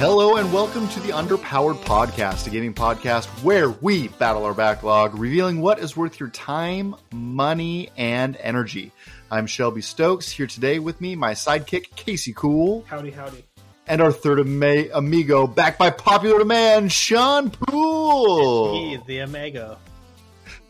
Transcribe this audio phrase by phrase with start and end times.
[0.00, 5.14] Hello and welcome to the Underpowered Podcast, a gaming podcast where we battle our backlog,
[5.18, 8.92] revealing what is worth your time, money, and energy.
[9.30, 13.44] I'm Shelby Stokes, here today with me, my sidekick, Casey Cool, Howdy, howdy.
[13.88, 18.80] and our third ama- amigo, back by popular demand, Sean Poole.
[18.80, 19.76] He is the Omega.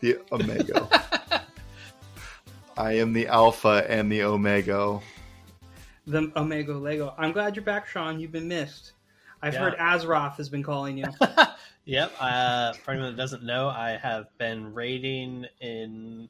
[0.00, 0.89] The Omega.
[2.76, 4.99] I am the Alpha and the Omega.
[6.08, 7.14] The Omega Lego.
[7.17, 8.18] I'm glad you're back, Sean.
[8.18, 8.94] You've been missed.
[9.43, 9.61] I've Yeah.
[9.61, 11.07] heard Azeroth has been calling you.
[11.86, 12.12] Yep.
[12.21, 16.29] Uh, for anyone that doesn't know, I have been raiding in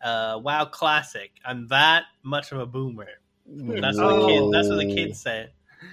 [0.00, 1.32] uh, WoW Classic.
[1.44, 3.08] I'm that much of a boomer.
[3.46, 4.52] That's what the kid.
[4.52, 5.48] That's what the kids say.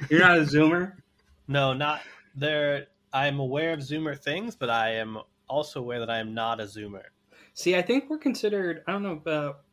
[0.09, 0.93] You're not a Zoomer?
[1.49, 2.01] No, not
[2.35, 2.87] there.
[3.13, 5.17] I'm aware of Zoomer things, but I am
[5.49, 7.03] also aware that I am not a Zoomer.
[7.53, 9.63] See, I think we're considered, I don't know, but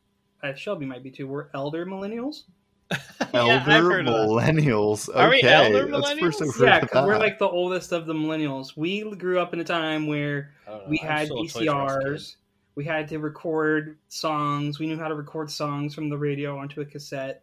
[0.41, 1.27] uh, Shelby might be too.
[1.27, 2.43] We're elder millennials.
[2.91, 2.99] Elder
[3.33, 4.27] yeah, I've heard of that.
[4.29, 5.09] millennials.
[5.13, 6.49] Are we okay, elder that's the first millennials?
[6.49, 8.77] I've heard Yeah, because we're like the oldest of the millennials.
[8.77, 11.47] We grew up in a time where I don't know, we I'm had still a
[11.47, 12.07] Toys R Us kid.
[12.07, 12.35] VCRs.
[12.75, 14.79] We had to record songs.
[14.79, 17.41] We knew how to record songs from the radio onto a cassette,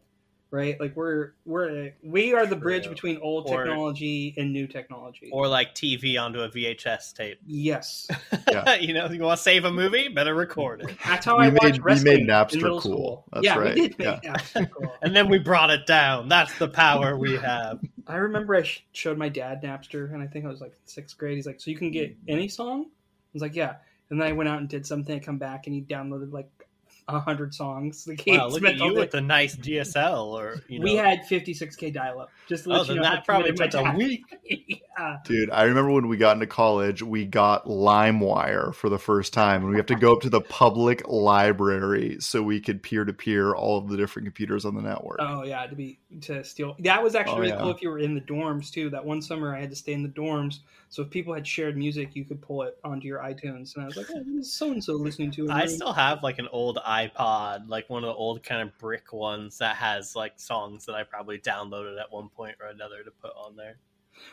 [0.52, 0.78] right?
[0.78, 5.30] Like we're we're we are the bridge between old Or- technology and new technology.
[5.32, 7.40] or like TV onto a VHS tape.
[7.46, 8.06] yes,
[8.48, 8.74] Yeah.
[8.80, 10.96] you know, you want to save a movie, better record it.
[11.04, 12.80] that's how We I made- watched we made Napster cool.
[12.80, 13.24] school.
[13.32, 13.74] That's yeah, right.
[13.74, 14.32] we did make Yeah.
[14.34, 14.92] Napster cool.
[15.02, 16.28] And then we brought it down.
[16.28, 17.80] That's the power we have.
[18.06, 21.16] I remember I sh- showed my dad Napster, and I think I was like sixth
[21.18, 21.36] grade.
[21.36, 23.76] He's like, "So you can get any song?" I was like, "Yeah."
[24.10, 25.16] And then I went out and did something.
[25.16, 26.61] I come back, and he downloaded like a
[27.08, 28.06] hundred songs.
[28.06, 30.84] Like, he Wow, look at you day- with the nice DSL, or you know.
[30.84, 32.30] We had 56k dial-up.
[32.48, 34.22] Just to oh, let Oh, you then know that probably took a week.
[34.98, 35.18] yeah.
[35.24, 39.62] Dude, I remember when we got into college, we got LimeWire for the first time,
[39.62, 43.12] and we have to go up to the public library so we could peer to
[43.12, 45.18] peer all of the different computers on the network.
[45.20, 46.76] Oh yeah, to be to steal.
[46.80, 47.58] That was actually Oh, really yeah.
[47.60, 48.90] cool if you were in the dorms too.
[48.90, 51.76] That one summer I had to stay in the dorms, so if people had shared
[51.76, 53.74] music, you could pull it onto your iTunes.
[53.74, 55.50] And I was like, oh, so and so listening to it.
[55.50, 59.12] I still have like an old iPod, like one of the old kind of brick
[59.14, 63.10] ones that has like songs that I probably downloaded at one point or another to
[63.10, 63.76] put on there.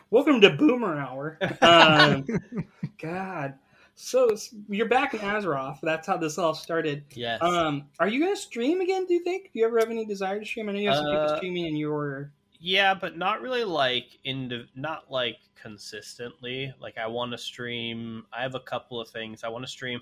[0.09, 1.39] Welcome to Boomer Hour.
[1.61, 2.25] Um,
[3.01, 3.53] God,
[3.95, 4.35] so
[4.67, 5.79] you're back in Azeroth.
[5.81, 7.05] That's how this all started.
[7.15, 7.41] Yes.
[7.41, 9.05] Um, are you gonna stream again?
[9.05, 9.51] Do you think?
[9.53, 10.67] Do you ever have any desire to stream?
[10.67, 12.31] I know you have some people Uh, streaming in your.
[12.59, 16.73] yeah, but not really like in the, not like consistently.
[16.81, 18.25] Like I want to stream.
[18.33, 20.01] I have a couple of things I want to stream.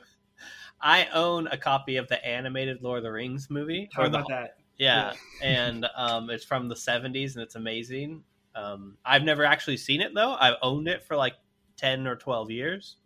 [0.82, 3.90] I own a copy of the animated Lord of the Rings movie.
[3.94, 4.58] Talk or the about that.
[4.78, 8.24] Yeah, and um, it's from the '70s, and it's amazing.
[8.56, 10.36] Um, I've never actually seen it though.
[10.40, 11.36] I've owned it for like
[11.76, 12.98] ten or twelve years.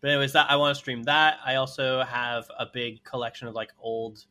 [0.00, 1.38] But anyways, that I want to stream that.
[1.44, 4.24] I also have a big collection of like old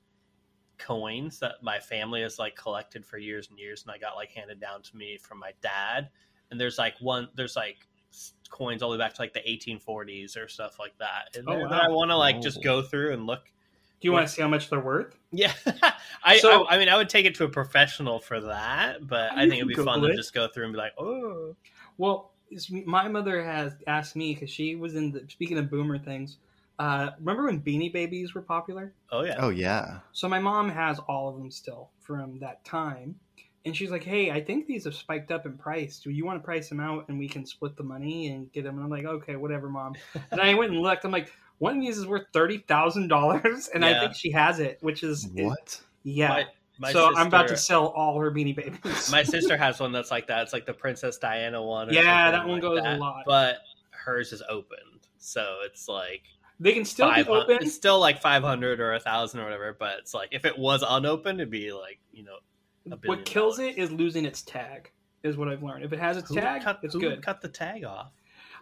[0.78, 4.32] coins that my family has like collected for years and years, and I got like
[4.32, 6.10] handed down to me from my dad.
[6.52, 7.86] And there's like one, there's like
[8.50, 11.36] coins all the way back to like the 1840s or stuff like that.
[11.38, 11.82] And Oh, there wow.
[11.86, 12.42] I want to like Oh.
[12.42, 13.46] just go through and look
[14.00, 15.18] Do you want to see how much they're worth?
[15.32, 15.54] yeah,
[16.24, 19.32] I, So- I I mean I would take it to a professional for that, but
[19.34, 21.56] I think it'd be can fun Google to just go through and be like, oh,
[21.98, 22.32] Well,
[22.86, 25.26] my mother has asked me because she was in the.
[25.28, 26.38] Speaking of boomer things,
[26.80, 28.94] uh, remember when Beanie Babies were popular?
[29.12, 30.00] oh yeah, Oh yeah.
[30.14, 33.16] So my mom has all of them still from that time,
[33.68, 36.00] and she's like, "Hey, I think these have spiked up in price.
[36.00, 38.64] Do you want to price them out and we can split the money and get
[38.64, 39.96] them?" And I'm like, "Okay, whatever, mom."
[40.32, 41.06] and I went and looked.
[41.06, 44.60] I'm like, "One of these is worth thirty thousand dollars," and I think she has
[44.60, 45.80] it, which is What?
[46.04, 46.30] yeah.
[46.30, 46.46] My,
[46.80, 49.12] my so I'm about to sell all her Beanie Babies.
[49.12, 50.44] My sister has one that's like that.
[50.44, 51.92] It's like the Princess Diana one.
[51.92, 53.24] Yeah, that one like goes a lot.
[53.26, 53.58] But
[53.92, 56.24] hers is opened, so it's like
[56.60, 57.58] they can still be open.
[57.62, 59.76] It's still like five hundred or a thousand or whatever.
[59.78, 62.38] But it's like if it was unopened, it'd be like you know.
[62.94, 63.76] A billion What kills dollars.
[63.76, 64.92] it is losing its tag.
[65.24, 65.84] Is what I've learned.
[65.84, 67.22] If it has its Who tag, cut, it's who good.
[67.24, 68.12] Cut the tag off.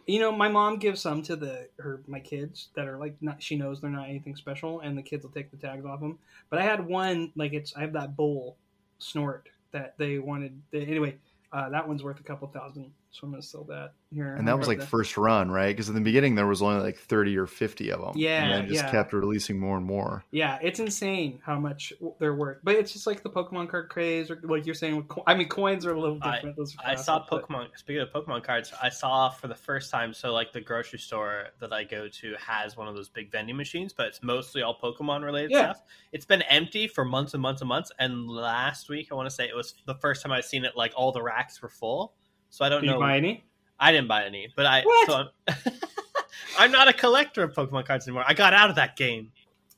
[0.08, 3.44] You know, my mom gives some to the her my kids that are like not.
[3.44, 6.18] She knows they're not anything special, and the kids will take the tags off them.
[6.50, 7.76] But I had one like it's.
[7.76, 8.58] I have that bull
[9.00, 10.62] snort that they wanted.
[10.72, 11.18] They, anyway,
[11.52, 14.36] uh, that one's worth a couple thousand, so I'm gonna sell that here.
[14.36, 15.68] And that was like first run, right?
[15.74, 18.12] Because in the beginning there was only like thirty or fifty of them.
[18.16, 18.92] Yeah, and then just yeah.
[18.92, 20.24] kept releasing more and more.
[20.32, 22.58] yeah, it's insane how much they're worth.
[22.64, 24.98] But it's just like the Pokemon card craze, or like you're saying.
[24.98, 26.58] With co- I mean, coins are a little I- different.
[26.58, 27.68] Those are I saw classic, but- Pokemon.
[27.78, 30.14] Speaking of Pokemon cards, I saw for the first time.
[30.14, 33.56] So, like the grocery store that I go to has one of those big vending
[33.56, 35.72] machines, but it's mostly all Pokemon related Yeah.
[35.74, 35.82] stuff.
[36.12, 37.92] It's been empty for months and months and months.
[38.00, 40.76] And last week, I want to say it was the first time I've seen it.
[40.76, 42.14] Like all the racks were full.
[42.56, 42.94] So I don't Did know.
[42.94, 43.44] you buy any?
[43.82, 44.82] I didn't buy any, but I.
[44.82, 45.10] What?
[45.10, 45.14] So
[45.46, 45.74] I'm,
[46.58, 48.24] I'm not a collector of Pokemon cards anymore.
[48.26, 49.34] I got out of that game.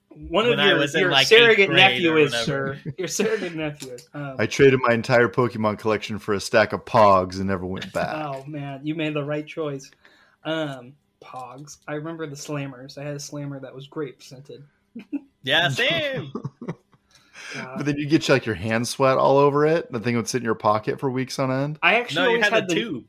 [0.10, 2.78] One When of I your, in, your like, surrogate nephew is, sir.
[3.00, 4.08] Your surrogate nephew is.
[4.14, 7.92] Um, I traded my entire Pokemon collection for a stack of Pogs and never went
[7.94, 8.14] back.
[8.14, 9.90] oh man, you made the right choice.
[10.44, 11.78] Um, Pogs.
[11.88, 13.00] I remember the Slammers.
[13.00, 14.64] I had a Slammer that was grape scented.
[15.42, 16.32] Yeah, same.
[17.54, 17.78] God.
[17.78, 19.92] But then you get like your hand sweat all over it.
[19.92, 21.80] The thing would sit in your pocket for weeks on end.
[21.82, 23.06] I actually no, you had, had the the tube.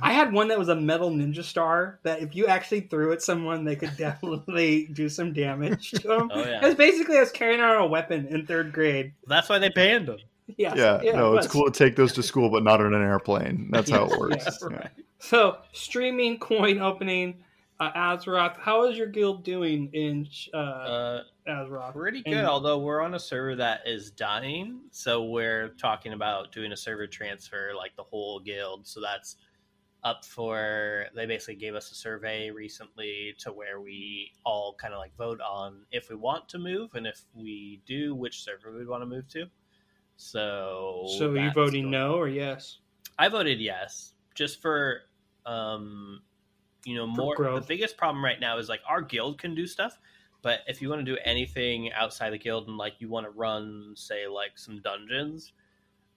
[0.00, 3.20] I had one that was a metal ninja star that if you actually threw at
[3.20, 6.30] someone, they could definitely do some damage to them.
[6.32, 9.12] Oh It yeah, was basically I was carrying around a weapon in third grade.
[9.26, 10.18] that's why they banned them.
[10.56, 13.02] Yes, Yeah, no, it it's cool to take those to school, but not on an
[13.02, 13.68] airplane.
[13.70, 14.46] That's how it works.
[14.62, 14.76] Yeah.
[14.76, 14.90] right.
[15.18, 17.42] So streaming coin opening,
[17.80, 18.56] uh, Azeroth.
[18.56, 21.22] How is your guild doing in uh, Uh,
[21.92, 22.44] Pretty And- good.
[22.44, 27.06] Although we're on a server that is dying, so we're talking about doing a server
[27.06, 28.86] transfer, like the whole guild.
[28.86, 29.36] So that's
[30.04, 31.06] up for.
[31.14, 35.40] They basically gave us a survey recently to where we all kind of like vote
[35.40, 39.06] on if we want to move, and if we do, which server we'd want to
[39.06, 39.46] move to.
[40.16, 42.78] So, So are you voting no or yes?
[43.18, 45.02] I voted yes, just for
[45.46, 46.22] um,
[46.84, 47.34] you know, more.
[47.36, 49.98] The biggest problem right now is like our guild can do stuff,
[50.42, 53.30] but if you want to do anything outside the guild and like you want to
[53.30, 55.52] run, say, like some dungeons,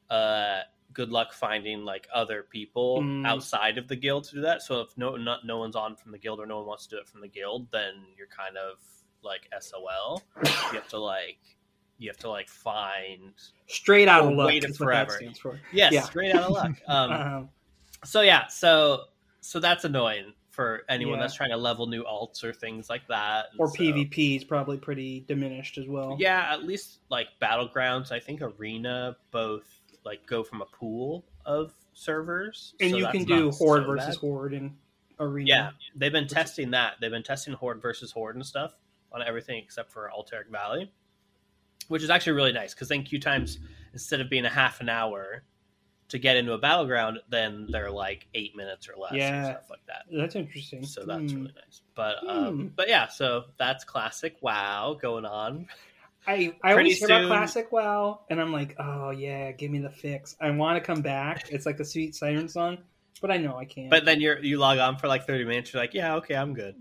[0.09, 0.62] uh,
[0.94, 3.25] good luck finding like other people Mm.
[3.25, 4.62] outside of the guild to do that.
[4.62, 6.95] So if no, not no one's on from the guild or no one wants to
[6.97, 8.77] do it from the guild, then you're kind of
[9.23, 10.21] like SOL.
[10.44, 11.38] You have to like.
[11.97, 13.31] You have to like find
[13.67, 15.12] Straight out of luck wait is what forever.
[15.12, 15.59] that stands for.
[15.71, 16.01] yes, Yeah.
[16.01, 16.71] straight out of luck.
[16.88, 17.50] Um, Um,
[18.03, 19.03] so yeah, so
[19.39, 21.21] so that's annoying for anyone Yeah.
[21.24, 23.48] that's trying to level new alts or things like that.
[23.51, 26.18] And or so- PvP is probably pretty diminished as well.
[26.19, 28.12] Yeah, at least like battlegrounds.
[28.12, 29.63] I think arena both
[30.03, 34.15] like go from a pool of servers, and so you can do horde so versus
[34.15, 34.21] bad.
[34.21, 34.75] horde in
[35.19, 35.48] arena.
[35.48, 36.95] Yeah, they've been testing that.
[37.00, 38.75] They've been testing horde versus horde and stuff
[39.12, 40.92] on everything except for Alterac Valley,
[41.88, 43.59] which is actually really nice because then queue times
[43.94, 45.44] instead of being a half an hour
[46.11, 49.35] to get into a battleground, then they're like eight minutes or less Yeah.
[49.35, 50.03] and stuff like that.
[50.11, 50.85] that's interesting.
[50.85, 51.39] So that's Hmm.
[51.41, 51.81] really nice.
[51.95, 52.67] But um, Hmm.
[52.75, 55.67] but yeah, so that's classic WoW going on.
[56.27, 59.79] I, I Pretty always hear about classic WoW, and I'm like, oh yeah, give me
[59.79, 60.35] the fix.
[60.39, 61.49] I want to come back.
[61.49, 62.77] It's like a sweet siren song,
[63.21, 63.89] but I know I can't.
[63.89, 65.73] But then you're you log on for like thirty minutes.
[65.73, 66.75] You're like, yeah, okay, I'm good.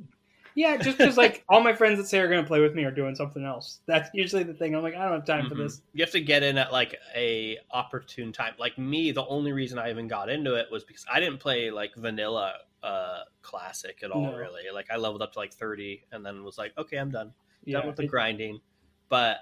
[0.54, 2.84] Yeah, just because like all my friends that say are going to play with me
[2.84, 3.80] are doing something else.
[3.86, 4.74] That's usually the thing.
[4.74, 5.58] I'm like, I don't have time for Mhm.
[5.64, 5.82] this.
[5.92, 8.54] You have to get in at like a opportune time.
[8.58, 11.70] Like me, the only reason I even got into it was because I didn't play
[11.70, 14.22] like vanilla uh classic at all.
[14.32, 14.36] No.
[14.36, 17.32] Really, like I leveled up to like thirty, and then was like, okay, I'm done.
[17.64, 18.60] Yeah, done with the it- grinding.
[19.08, 19.38] But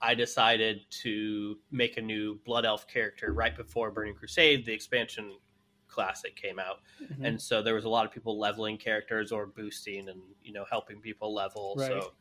[0.00, 5.36] I decided to make a new Blood Elf character right before Burning Crusade, the expansion
[5.98, 6.78] classic came out.
[7.02, 7.26] mhm.
[7.26, 10.64] and so there was a lot of people leveling characters or boosting and you know
[10.70, 11.88] helping people level Right.
[11.88, 12.12] so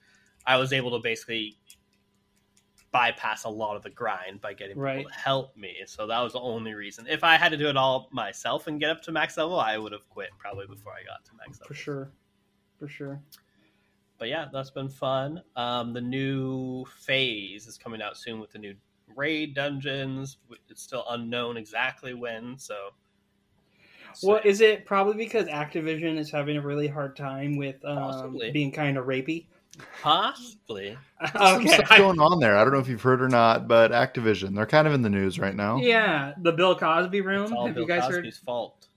[0.48, 1.58] i was able to basically
[2.92, 4.98] bypass a lot of the grind by getting Right.
[5.00, 7.68] people to help me so that was the only reason if i had to do
[7.70, 10.94] it all myself and get up to max level i would have quit probably before
[10.94, 11.68] i got to max level.
[11.68, 12.12] for sure,
[12.80, 13.22] for sure.
[14.18, 18.58] but yeah that's been fun um, the new phase is coming out soon with the
[18.60, 18.74] new
[19.16, 20.38] raid dungeons
[20.70, 22.76] it's still unknown exactly when so
[24.24, 28.72] Well, is it probably because Activision is having a really hard time with um, being
[28.72, 29.46] kind of rapey?
[30.02, 30.98] possibly
[31.34, 32.58] Some okay, stuff going on there.
[32.58, 35.10] I don't know if you've heard or not, but Activision, they're kind of in the
[35.10, 35.78] news right now.
[35.78, 37.44] yeah, the Bill Cosby room.
[37.44, 38.88] it's all Have Bill you guys Cosby's fault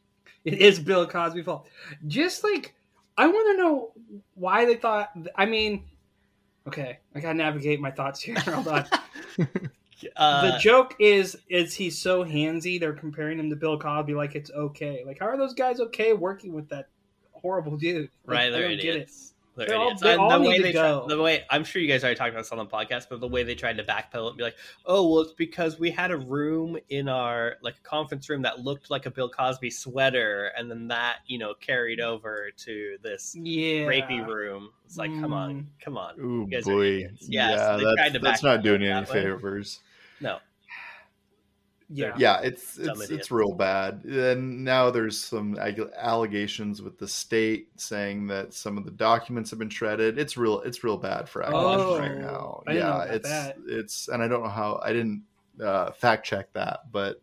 [0.45, 0.55] heard?
[0.55, 1.67] It is Bill Cosby's fault.
[2.07, 2.75] Just like
[3.17, 3.93] I want to know
[4.35, 5.11] why they thought.
[5.37, 5.85] I mean,
[6.67, 8.39] okay, I gotta navigate my thoughts here.
[8.41, 8.87] Hold on.
[10.17, 14.35] Uh, the joke is is he's so handsy they're comparing him to bill cosby like
[14.35, 16.89] it's okay like how are those guys okay working with that
[17.33, 19.27] horrible dude Like, right, they're don't idiots.
[19.57, 20.03] They're They all- idiots.
[20.03, 21.07] they all the way they go.
[21.09, 23.27] The way I'm sure you guys already talked about this on the podcast, but the
[23.29, 26.17] way they tried to backpedal and be like, "Oh, well, it's because we had a
[26.17, 30.71] room in our like a conference room that looked like a Bill Cosby sweater, and
[30.71, 35.55] then that you know carried over to this yeah rapey room." It's like, come on,
[35.55, 35.67] Mm.
[35.85, 37.27] come on, Ooh You guys boy, idiots.
[37.29, 39.21] Yes, yeah, they tried that's, to that's not it doing you any that way.
[40.21, 40.33] Favors.
[40.33, 40.39] no,
[41.93, 43.11] yeah Yeah, it's Dumb it's idiots.
[43.23, 44.05] it's real bad.
[44.05, 49.51] And now there's some ag- allegations with the state saying that some of the documents
[49.51, 50.19] have been shredded.
[50.19, 52.63] It's real it's real bad for Activision Oh, right now.
[52.67, 53.57] I didn't know yeah, it's that.
[53.67, 55.25] it's and I don't know how I didn't
[55.61, 57.21] uh, fact check that, but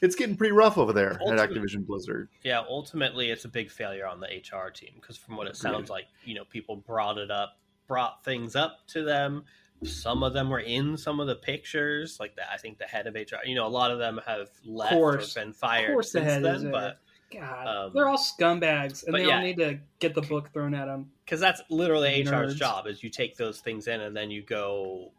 [0.00, 2.28] it's getting pretty rough over there Ultimate- at Activision Blizzard.
[2.42, 2.60] yeah.
[2.68, 6.04] Ultimately, it's a big failure on the HR team because from what it sounds like,
[6.24, 7.58] you know, people brought it up,
[7.88, 9.44] brought things up to them.
[9.82, 12.46] Some of them were in some of the pictures, like that.
[12.52, 13.44] I think the head of HR.
[13.44, 15.36] You know, a lot of them have left Course.
[15.36, 16.70] or been fired course the since head then.
[16.70, 17.00] but
[17.32, 19.36] God, Um, they're all scumbags, and they yeah.
[19.36, 21.10] all need to get the book thrown at them.
[21.24, 25.10] because that's literally HR's job is you take those things in and then you go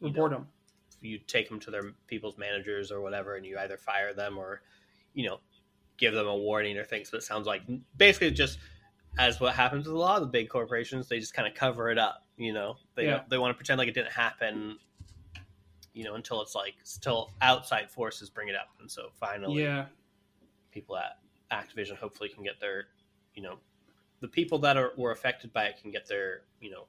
[0.00, 0.46] you Report know, them.
[1.02, 4.62] you take them to their people's managers or whatever and you either fire them or
[5.12, 5.40] you know
[5.98, 7.60] give them a warning or things but it sounds like
[7.98, 8.58] basically just
[9.18, 11.90] as what happens with a lot of the big corporations they just kind of cover
[11.90, 13.22] it up you know they Yeah.
[13.28, 14.78] they want to pretend like it didn't happen
[15.92, 19.86] you know until it's like still outside forces bring it up and so finally Yeah,
[20.72, 21.18] people at
[21.52, 22.86] Activision hopefully can get their,
[23.34, 23.58] you know,
[24.20, 26.86] the people that are were affected by it can get their, you know,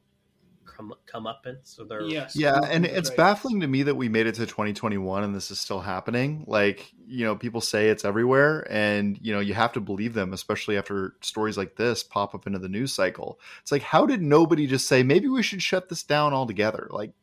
[0.65, 2.35] come come up in so they're yes.
[2.35, 3.17] Yeah, and it's right.
[3.17, 6.43] baffling to me that we made it to 2021 and this is still happening.
[6.47, 10.33] Like, you know, people say it's everywhere and, you know, you have to believe them,
[10.33, 13.39] especially after stories like this pop up into the news cycle.
[13.61, 16.87] It's like, how did nobody just say, maybe we should shut this down altogether?
[16.91, 17.13] Like,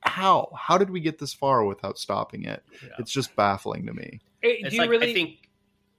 [0.00, 0.50] how?
[0.56, 2.62] How did we get this far without stopping it?
[2.82, 2.90] Yeah.
[2.98, 4.20] It's just baffling to me.
[4.40, 5.10] Hey, It's do you like really?
[5.10, 5.38] I think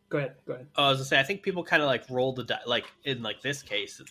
[0.09, 0.35] Go ahead.
[0.45, 0.67] Go ahead.
[0.77, 2.85] oh, I was gonna say I think people kind of like roll the di- like
[3.03, 4.01] in like this case.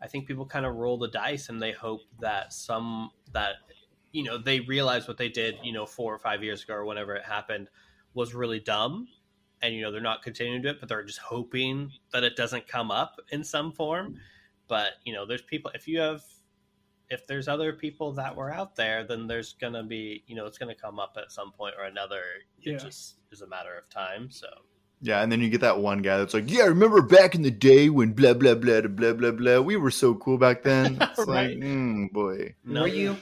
[0.00, 3.54] I think people kind of roll the dice and they hope that some that
[4.12, 6.84] you know they realize what they did you know four or five years ago or
[6.84, 7.68] whenever it happened
[8.14, 9.08] was really dumb
[9.62, 12.36] and you know they're not continuing to do it but they're just hoping that it
[12.36, 14.16] doesn't come up in some form.
[14.68, 16.22] But you know there's people if you have
[17.08, 20.58] if there's other people that were out there then there's gonna be you know it's
[20.58, 22.22] gonna come up at some point or another.
[22.62, 22.78] It Yeah.
[22.78, 24.48] just is a matter of time so
[25.02, 27.50] Yeah, and then you get that one guy that's like, "Yeah, remember back in the
[27.50, 29.60] day when blah blah blah blah blah blah.
[29.60, 31.50] We were so cool back then." It's Right.
[31.50, 33.16] like, mm, boy, no Were you?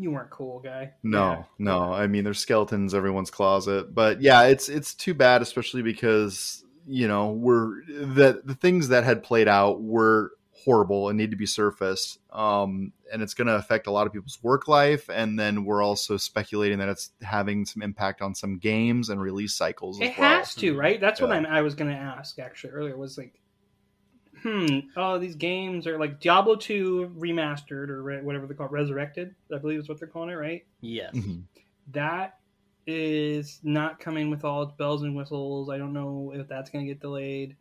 [0.00, 0.92] You weren't cool, guy.
[1.02, 1.42] no, Yeah.
[1.58, 1.92] no.
[1.92, 6.64] I mean, there's skeletons in everyone's closet, but yeah, it's it's too bad, especially because
[6.86, 10.30] you know we're the the things that had played out were
[10.64, 12.18] horrible and need to be surfaced.
[12.32, 15.82] Um, and it's going to affect a lot of people's work life, and then we're
[15.82, 20.18] also speculating that it's having some impact on some games and release cycles as It
[20.18, 20.28] well.
[20.28, 21.00] has to, right?
[21.00, 22.96] That's what I'm, I was going to ask actually earlier.
[22.96, 23.40] Was like,
[24.42, 28.72] hmm, oh, these games are like Diablo two remastered or re- whatever they call it,
[28.72, 29.34] resurrected.
[29.54, 30.64] I believe is what they're calling it, right?
[30.80, 31.44] yes Mhm.
[31.92, 32.38] That
[32.86, 35.68] is not coming with all its bells and whistles.
[35.70, 37.56] I don't know if that's going to get delayed.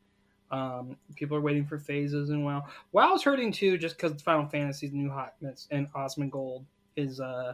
[0.52, 2.66] Um, people are waiting for phases and WoW.
[2.94, 6.64] WoW's hurting too, just because Final Fantasy's new hotness and Asmongold
[6.96, 7.54] is uh,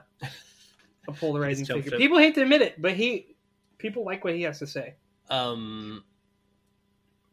[1.08, 1.90] a polarizing figure.
[1.92, 2.00] ship.
[2.00, 3.36] People hate to admit it, but he
[3.80, 4.94] people like what he has to say.
[5.30, 6.04] um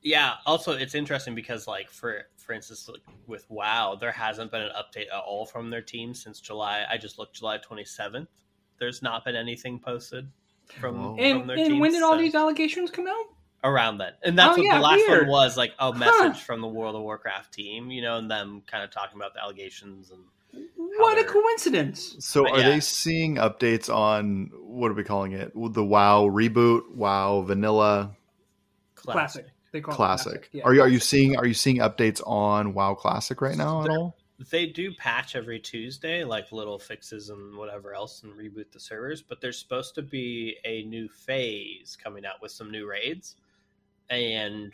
[0.02, 4.62] yeah also it's interesting because like for for instance like with wow there hasn't been
[4.62, 8.26] an update at all from their team since july i just looked july 27th
[8.78, 10.26] there's not been anything posted
[10.80, 11.16] from, Whoa.
[11.16, 13.26] from And, their and team when did all so- these allegations come out?
[13.62, 15.28] Around then and that's Oh, what yeah, the last weird.
[15.28, 15.98] one was like a Huh.
[15.98, 19.34] message from the world of warcraft team you know and them kind of talking about
[19.34, 20.22] the allegations and
[20.98, 22.16] What a coincidence!
[22.18, 22.70] So, But are yeah.
[22.70, 25.52] they seeing updates on what are we calling it?
[25.54, 28.16] The WoW reboot, WoW Vanilla,
[28.96, 29.46] Classic.
[29.72, 30.26] They call Classic.
[30.26, 30.50] it classic.
[30.52, 30.62] Yeah.
[30.64, 33.88] Are you are you seeing are you seeing updates on WoW Classic right now at
[33.88, 34.16] They're- all?
[34.50, 39.20] they do patch every Tuesday, like little fixes and whatever else, and reboot the servers.
[39.22, 43.36] But there's supposed to be a new phase coming out with some new raids,
[44.10, 44.72] and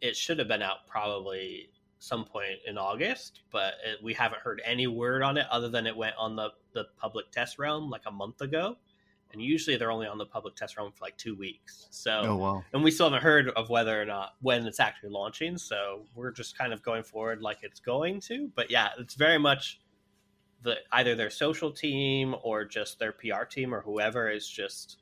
[0.00, 3.42] it should have been out probably some point in August.
[3.50, 6.50] But it, we haven't heard any word on it other than it went on the
[6.72, 8.76] the public test realm like a month ago.
[9.32, 11.86] And usually they're only on the public test realm for like two weeks.
[11.90, 12.64] So Oh wow.
[12.72, 16.30] and we still haven't heard of whether or not when it's actually launching so we're
[16.30, 19.80] just kind of going forward like it's going to but yeah it's very much
[20.62, 24.98] the either their social team or just their pr team or whoever is just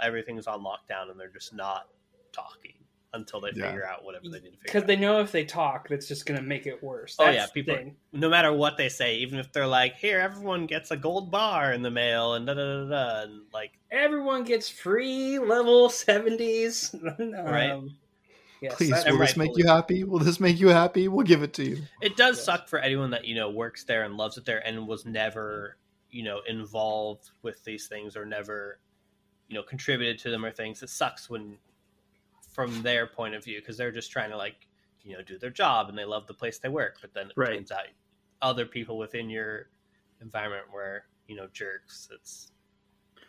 [0.00, 1.88] everything's on lockdown and they're just not
[2.32, 2.72] talking
[3.14, 3.66] until they Yeah.
[3.66, 4.62] figure out whatever they need to figure out.
[4.64, 7.16] Because they know if they talk, that's just going to make it worse.
[7.18, 7.96] Oh, yeah, people- thing.
[8.12, 11.72] no matter what they say even if they're like here everyone gets a gold bar
[11.72, 16.94] in the mail and da da da da and like Everyone gets free level seventies.
[17.18, 17.70] Right.
[17.70, 17.96] Um,
[18.60, 20.04] yes, Please, that- will this make you happy?
[20.04, 21.08] Will this make you happy?
[21.08, 21.78] We'll give it to you.
[22.02, 22.44] it does Yes.
[22.44, 25.76] suck for anyone that you know works there and loves it there and was never
[26.10, 28.78] you know involved with these things or never
[29.48, 31.56] you know contributed to them or things it sucks when
[32.56, 34.66] from their point of view because they're just trying to like
[35.02, 37.34] you know do their job and they love the place they work but then it
[37.36, 37.56] Right.
[37.56, 37.84] turns out
[38.40, 39.68] other people within your
[40.22, 42.50] environment were you know jerks it's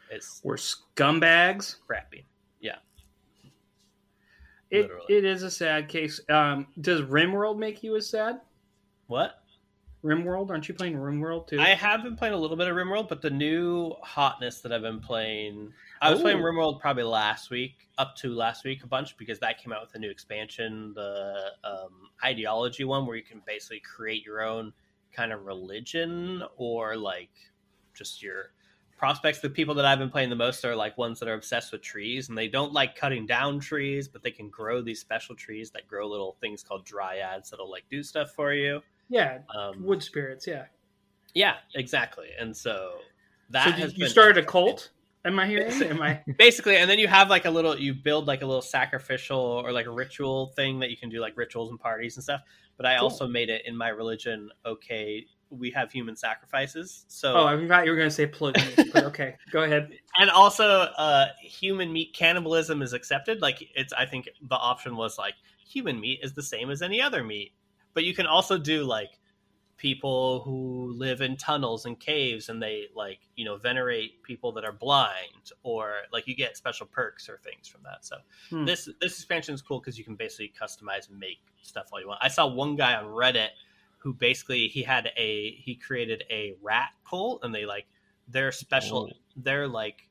[0.10, 1.76] it's we're scumbags.
[1.86, 2.26] crappy
[2.62, 2.78] yeah
[4.72, 5.06] It, Literally.
[5.10, 6.20] it is a sad case.
[6.30, 8.40] Um, does RimWorld make you as sad?
[9.08, 9.44] what
[10.08, 10.50] RimWorld?
[10.50, 11.60] Aren't you playing RimWorld too?
[11.60, 14.82] I have been playing a little bit of RimWorld, but the new hotness that I've
[14.82, 16.24] been playing, I was Ooh.
[16.24, 19.82] playing RimWorld probably last week, up to last week a bunch because that came out
[19.82, 24.72] with a new expansion, the um, ideology one, where you can basically create your own
[25.12, 27.32] kind of religion or like
[27.94, 28.52] just your
[28.98, 31.72] prospects, the people that I've been playing the most are like ones that are obsessed
[31.72, 35.36] with trees, and they don't like cutting down trees, but they can grow these special
[35.36, 38.82] trees that grow little things called dryads that'll like do stuff for you.
[39.10, 40.46] Yeah, Um, wood spirits.
[40.48, 40.66] Yeah.
[41.34, 42.28] yeah, exactly.
[42.40, 42.92] And so
[43.52, 44.90] that so has you, started a cult?
[45.26, 45.72] Am I hearing?
[45.84, 46.22] Am I?
[46.38, 49.72] basically and then you have like a little you build like a little sacrificial or
[49.72, 52.42] like a ritual thing that you can do like rituals and parties and stuff
[52.78, 53.04] but i Cool.
[53.04, 57.84] also made it in my religion okay we have human sacrifices so Oh, I forgot
[57.86, 59.90] you were going to say polygamous, but okay, go ahead.
[60.18, 65.18] and also uh human meat cannibalism is accepted like it's i think the option was
[65.18, 65.34] like
[65.68, 67.52] human meat is the same as any other meat
[67.98, 69.18] but you can also do like
[69.76, 74.64] people who live in tunnels and caves and they like you know venerate people that
[74.64, 78.18] are blind or like you get special perks or things from that so
[78.52, 78.66] Hmm.
[78.66, 82.08] this this expansion is cool because you can basically customize and make stuff all you
[82.08, 83.50] want i saw one guy on reddit
[83.98, 87.88] who basically he had a he created a rat cult and they like
[88.28, 89.18] their special Oh.
[89.38, 90.07] their like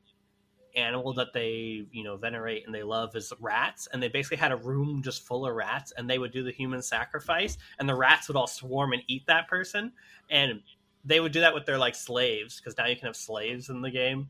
[0.77, 4.51] animal that they you know venerate and they love is rats and they basically had
[4.51, 7.95] a room just full of rats and they would do the human sacrifice and the
[7.95, 9.91] rats would all swarm and eat that person
[10.29, 10.61] and
[11.03, 13.81] they would do that with their like slaves because now you can have slaves in
[13.81, 14.27] the game.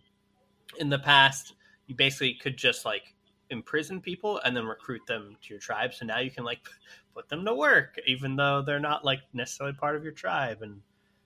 [0.80, 1.54] In the past
[1.88, 3.16] you basically could just like
[3.50, 6.60] imprison people and then recruit them to your tribe so now you can like
[7.14, 10.82] put them to work even though they're not like necessarily part of your tribe and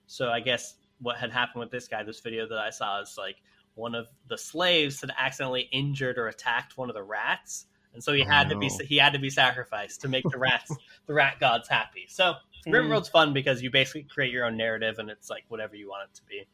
[0.05, 3.15] so i guess what had happened with this guy this video that i saw is
[3.17, 3.37] like
[3.75, 8.13] one of the slaves had accidentally injured or attacked one of the rats and so
[8.13, 8.85] he Oh, had to be no.
[8.85, 10.71] he had to be sacrificed to make the rats
[11.07, 12.33] the rat gods happy so
[12.67, 12.73] Mm.
[12.73, 16.07] Rimworld's fun because you basically create your own narrative and it's like whatever you want
[16.11, 16.47] it to be.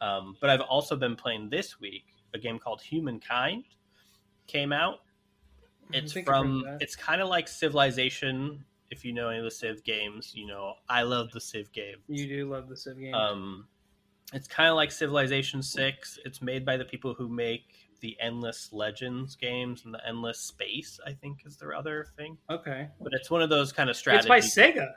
[0.00, 3.64] Um, but I've also been playing this week a game called Humankind.
[4.46, 5.00] Came out.
[5.92, 6.78] It's think I've heard from.
[6.80, 8.64] It's kind of like Civilization.
[8.92, 12.02] If you know any of the Civ games, you know I love the Civ games.
[12.06, 13.12] You do love the Civ game.
[13.14, 13.66] Um,
[14.32, 16.18] it's kind of like Civilization Six.
[16.24, 17.64] It's made by the people who make
[18.00, 20.98] the Endless Legends games and the Endless Space.
[21.06, 22.36] I think is their other thing.
[22.50, 22.88] okay.
[23.00, 24.24] But it's one of those kind of strategies.
[24.24, 24.92] It's by Sega.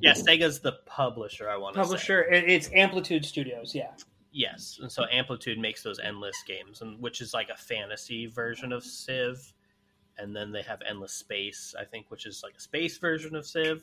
[0.00, 1.48] Yeah, Sega's the publisher.
[1.50, 1.80] I want to.
[1.82, 2.22] Publisher.
[2.22, 3.74] It- It's Amplitude Studios.
[3.74, 3.92] Yeah.
[4.32, 8.70] Yes, and so Amplitude makes those endless games, and which is like a fantasy version
[8.70, 9.54] of Civ,
[10.18, 13.46] and then they have Endless Space, I think, which is like a space version of
[13.46, 13.82] Civ.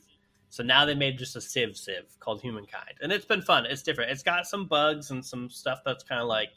[0.53, 3.65] So now they made just a Civ Civ called Humankind, and it's been fun.
[3.65, 4.11] It's different.
[4.11, 6.49] It's got some bugs and some stuff that's kind of like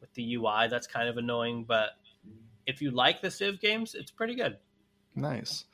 [0.00, 1.88] with the UI that's kind of annoying, but
[2.64, 4.58] if you like the Civ games, it's pretty good.
[5.16, 5.64] Nice.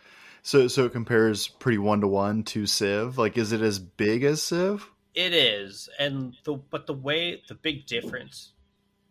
[0.40, 3.18] So so it compares pretty one to one to Civ.
[3.18, 4.88] Like, is it as big as Civ?
[5.12, 8.54] It is, and the but the way the big difference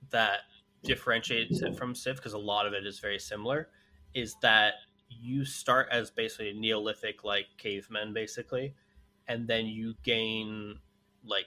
[0.09, 0.39] that
[0.83, 3.69] differentiates it from Civ, because a lot of it is very similar,
[4.15, 4.73] is that
[5.09, 8.73] you start as basically a Neolithic like cavemen, basically,
[9.27, 10.79] and then you gain
[11.25, 11.45] like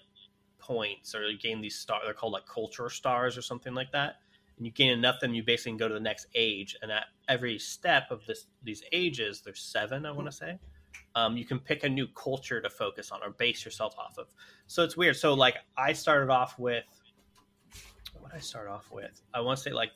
[0.58, 2.02] points or you gain these stars.
[2.04, 4.16] They're called like culture stars or something like that.
[4.56, 6.76] And you gain enough, then you basically go to the next age.
[6.82, 10.58] And at every step of this these ages, there's seven, I want to say
[11.14, 14.28] um, you can pick a new culture to focus on or base yourself off of.
[14.66, 15.16] So it's weird.
[15.16, 16.84] So like I started off with
[18.20, 19.22] what I start off with?
[19.34, 19.90] I want to say like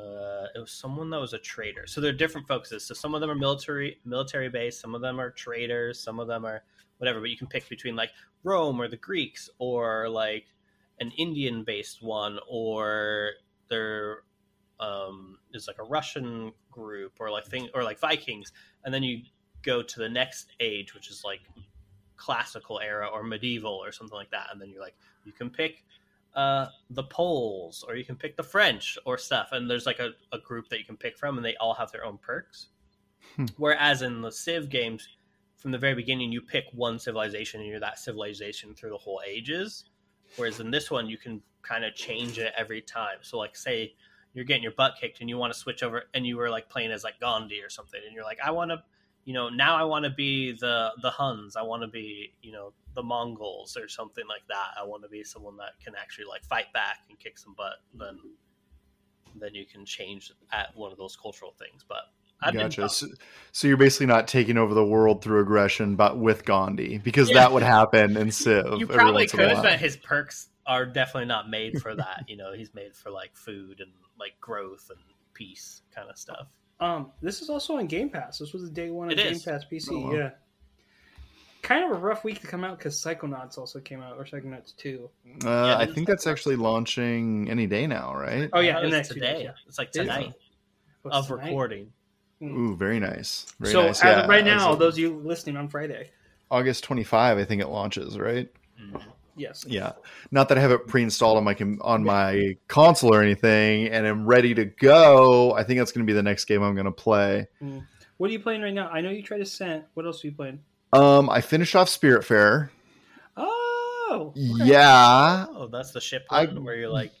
[0.00, 1.86] uh, it was someone that was a trader.
[1.86, 2.84] So they're different focuses.
[2.84, 6.28] So some of them are military military based, some of them are traders, some of
[6.28, 6.62] them are
[6.98, 7.20] whatever.
[7.20, 8.10] But you can pick between like
[8.42, 10.46] Rome or the Greeks or like
[11.00, 13.32] an Indian based one or
[13.68, 14.18] there
[14.80, 18.52] um, is like a Russian group or like thing or like Vikings,
[18.84, 19.22] and then you
[19.62, 21.40] go to the next age, which is like
[22.16, 25.84] classical era or medieval or something like that, and then you're like you can pick
[26.34, 30.10] uh, the Poles or you can pick the French or stuff, and there's like a,
[30.32, 32.68] a group that you can pick from, and they all have their own perks.
[33.36, 33.46] Hmm.
[33.56, 35.08] Whereas in the Civ games,
[35.56, 39.20] from the very beginning, you pick one civilization and you're that civilization through the whole
[39.26, 39.84] ages.
[40.36, 43.18] Whereas in this one, you can kind of change it every time.
[43.20, 43.94] So, like, say
[44.32, 46.68] you're getting your butt kicked and you want to switch over, and you were like
[46.68, 48.82] playing as like Gandhi or something, and you're like, I want to,
[49.24, 51.56] you know, now I want to be the the Huns.
[51.56, 54.70] I want to be, you know, the Mongols or something like that.
[54.80, 57.74] I want to be someone that can actually like fight back and kick some butt.
[57.94, 58.18] Then,
[59.40, 61.84] then you can change at one of those cultural things.
[61.88, 62.02] But
[62.42, 62.88] I've been gotcha.
[62.88, 63.06] So,
[63.52, 67.40] so you're basically not taking over the world through aggression, but with Gandhi, because Yeah.
[67.40, 68.78] that would happen in Civ.
[68.78, 72.24] you probably once in a could, but his perks are definitely not made for that.
[72.28, 74.98] you know, he's made for like food and like growth and
[75.34, 76.48] peace kind of stuff.
[76.80, 78.38] Um, this is also on Game Pass.
[78.38, 79.38] This was the day one of Game.
[79.38, 79.88] Pass PC.
[79.90, 80.12] Oh, wow.
[80.14, 80.30] Yeah.
[81.62, 84.74] Kind of a rough week to come out because Psychonauts also came out, or Psychonauts
[84.76, 85.10] Two.
[85.44, 88.48] Uh, Yeah, I think is- that's actually launching any day now, right?
[88.52, 89.32] Oh yeah, That in the next few today.
[89.34, 89.52] days, yeah.
[89.68, 90.32] It's like tonight
[91.02, 91.44] What's of tonight?
[91.46, 91.92] recording.
[92.42, 93.52] Ooh, very nice.
[93.60, 94.02] Very so nice.
[94.02, 96.10] as of right now, of those of you listening on Friday,
[96.50, 98.48] August 25, I think it launches, right?
[98.80, 99.02] Mhm.
[99.36, 99.64] Yes.
[99.68, 99.92] Yeah,
[100.30, 104.06] not that I have it pre-installed on my com- on my console or anything, and
[104.06, 105.52] I'm ready to go.
[105.52, 107.46] I think that's going to be the next game I'm going to play.
[108.16, 108.88] What are you playing right now?
[108.88, 109.84] I know you tried send.
[109.94, 110.60] What else are you playing?
[110.92, 112.70] Um, I finished off Spiritfarer.
[113.36, 114.40] Oh, okay.
[114.64, 115.46] Yeah.
[115.50, 117.12] Oh, that's the ship I- where you're like,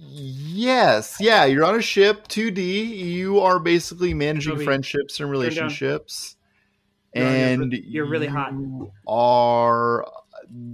[0.00, 1.16] Yes.
[1.20, 1.44] Yeah.
[1.44, 2.58] You're on a ship, 2D.
[2.98, 5.30] You are basically managing Toby, friendships and down.
[5.32, 6.36] relationships.
[7.14, 8.52] You're And you're really hot.
[8.52, 10.06] you Are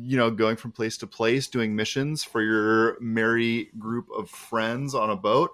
[0.03, 4.95] you know going from place to place doing missions for your merry group of friends
[4.95, 5.53] on a boat?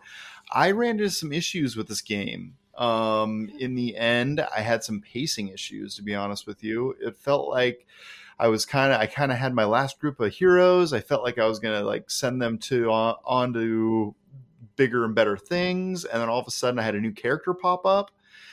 [0.52, 2.56] I ran into some issues with this game.
[2.80, 5.94] Um, in the end, I had some pacing issues.
[5.96, 7.86] To be honest with you, it felt like
[8.38, 10.94] I was kind of I kind of had my last group of heroes.
[10.94, 14.14] I felt like I was gonna like send them to on, on to
[14.76, 17.52] bigger and better things, and then all of a sudden I had a new character
[17.52, 18.10] pop up.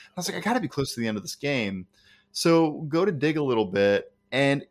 [0.09, 1.85] I was like, I got to be close to the end of this game.
[2.31, 4.65] So go to dig a little bit, and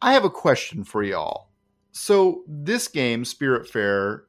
[0.00, 1.48] I have a question for y'all.
[1.90, 4.24] So this game, Spiritfarer,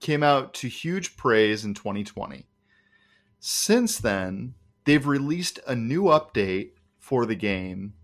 [0.00, 2.46] came out to huge praise in 2020.
[3.44, 7.94] Since then, they've released a new update for the game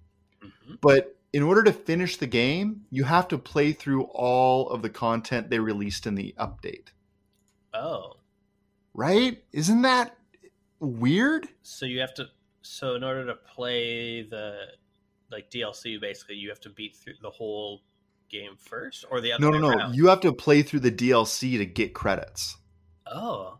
[0.42, 0.79] mhm.
[0.81, 4.90] but in order to finish the game, you have to play through all of the
[4.90, 6.88] content they released in the update.
[7.74, 8.16] oh,
[8.94, 9.44] Right?
[9.53, 10.16] Isn't that
[10.81, 11.48] weird?
[11.62, 12.27] so you have to.
[12.62, 14.57] So in order to play the
[15.31, 17.83] like DLC, basically, you have to beat through the whole
[18.29, 19.92] game first, or the other No, no, no.
[19.92, 22.57] You have to play through the DLC to get credits.
[23.07, 23.59] Oh,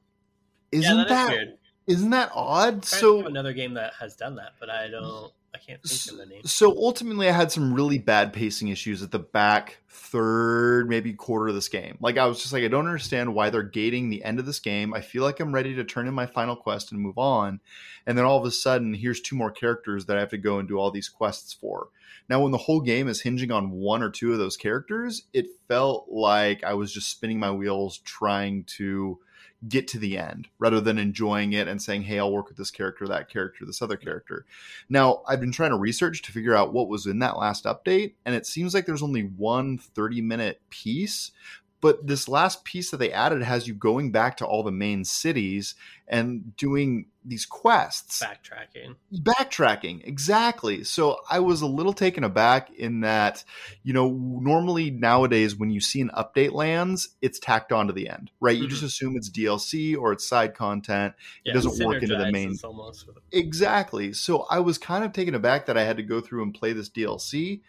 [0.73, 1.58] Isn't yeah, that is that weird.
[1.89, 2.85] Isn't that odd?
[2.85, 5.33] So another game that has done that, but I don't.
[5.55, 6.45] I can't think of the name.
[6.45, 11.49] So ultimately, I had some really bad pacing issues at the back third, maybe quarter
[11.49, 11.97] of this game.
[12.01, 14.61] Like I was just like, I don't understand why they're gating the end of this
[14.61, 14.93] game.
[14.93, 17.61] I feel like I'm ready to turn in my final quest and move on,
[18.07, 20.59] and then all of a sudden, here's two more characters that I have to go
[20.59, 21.89] and do all these quests for.
[22.29, 25.47] Now, when the whole game is hinging on one or two of those characters, it
[25.67, 29.19] felt like I was just spinning my wheels trying to
[29.67, 32.71] get to the end rather than enjoying it and saying, Hey, I'll work with this
[32.71, 34.45] character, that character, this other character.
[34.89, 38.13] Now, I've been trying to research to figure out what was in that last update,
[38.25, 41.33] and it seems like there's only one 30 minute piece.
[41.81, 45.05] But this last piece that they added has you going back to all the main
[45.05, 45.75] cities
[46.09, 48.23] and doing these quests.
[48.23, 48.97] Backtracking.
[49.15, 50.83] backtracking exactly.
[50.83, 53.45] So i was a little taken aback in that
[53.83, 58.09] you know normally nowadays when you see an update lands it's tacked on to the
[58.09, 58.57] end right?
[58.57, 61.15] You just assume it's dlc or it's side content.
[61.45, 64.13] Yeah, doesn't work into the main- Almost exactly.
[64.13, 66.73] So i was kind of taken aback that i had to go through and play
[66.73, 67.61] this dlc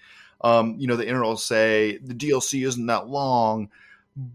[0.42, 3.70] um, you know the internet will say the dlc isn't that long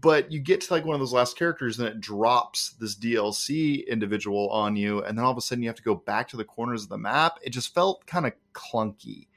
[0.01, 3.87] but you get to like one of those last characters and it drops this dlc
[3.87, 6.37] individual on you and then all of a sudden you have to go back to
[6.37, 9.27] the corners of the map it just felt kind of clunky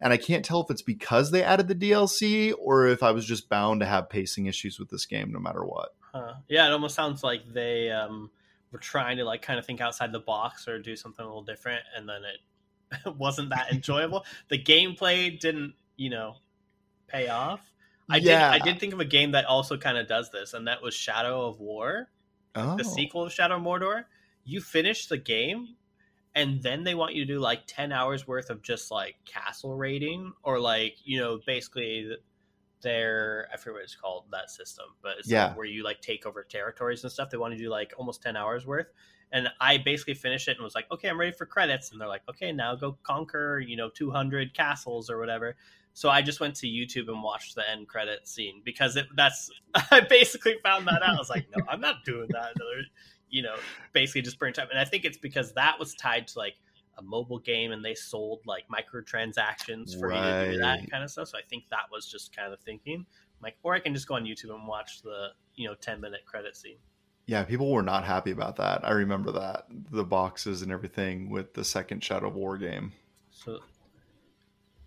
[0.00, 3.26] and i can't tell if it's because they added the dlc or if i was
[3.26, 6.34] just bound to have pacing issues with this game no matter what Huh.
[6.48, 8.30] Yeah, it almost sounds like they um,
[8.72, 11.42] were trying to like kind of think outside the box or do something a little
[11.42, 14.24] different, and then it wasn't that enjoyable.
[14.48, 16.36] the gameplay didn't, you know,
[17.06, 17.69] pay off.
[18.12, 18.20] I Yeah.
[18.20, 18.46] did.
[18.50, 20.94] I did think of a game that also kind of does this, and that was
[20.94, 22.10] Shadow of War,
[22.54, 24.06] oh the sequel of Shadow of Mordor.
[24.44, 25.76] You finish the game,
[26.34, 29.76] and then they want you to do like ten hours worth of just like castle
[29.76, 32.16] raiding, or like you know, basically
[32.82, 35.34] their I forget what it's called that system, but it's Yeah.
[35.34, 37.30] like where you like take over territories and stuff.
[37.30, 38.88] They want to do like almost ten hours worth.
[39.32, 41.92] And I basically finished it and was like, okay, I'm ready for credits.
[41.92, 45.56] And they're like, okay, now go conquer, you know, 200 castles or whatever.
[46.00, 49.50] So I just went to YouTube and watched the end credit scene because it, that's
[49.90, 51.14] I basically found that out.
[51.14, 52.52] I was like, no, I'm not doing that.
[52.56, 52.86] Another,
[53.28, 53.56] you know,
[53.92, 54.68] basically just burn time.
[54.70, 56.54] And I think it's because that was tied to like
[56.96, 61.10] a mobile game and they sold like microtransactions for you to do that kind of
[61.10, 61.28] stuff.
[61.28, 63.04] So I think that was just kind of thinking.
[63.42, 66.20] Like, or I can just go on YouTube and watch the you know 10 minute
[66.24, 66.78] credit scene.
[67.26, 68.88] Yeah, people were not happy about that.
[68.88, 72.92] I remember that the boxes and everything with the second Shadow War game.
[73.32, 73.58] So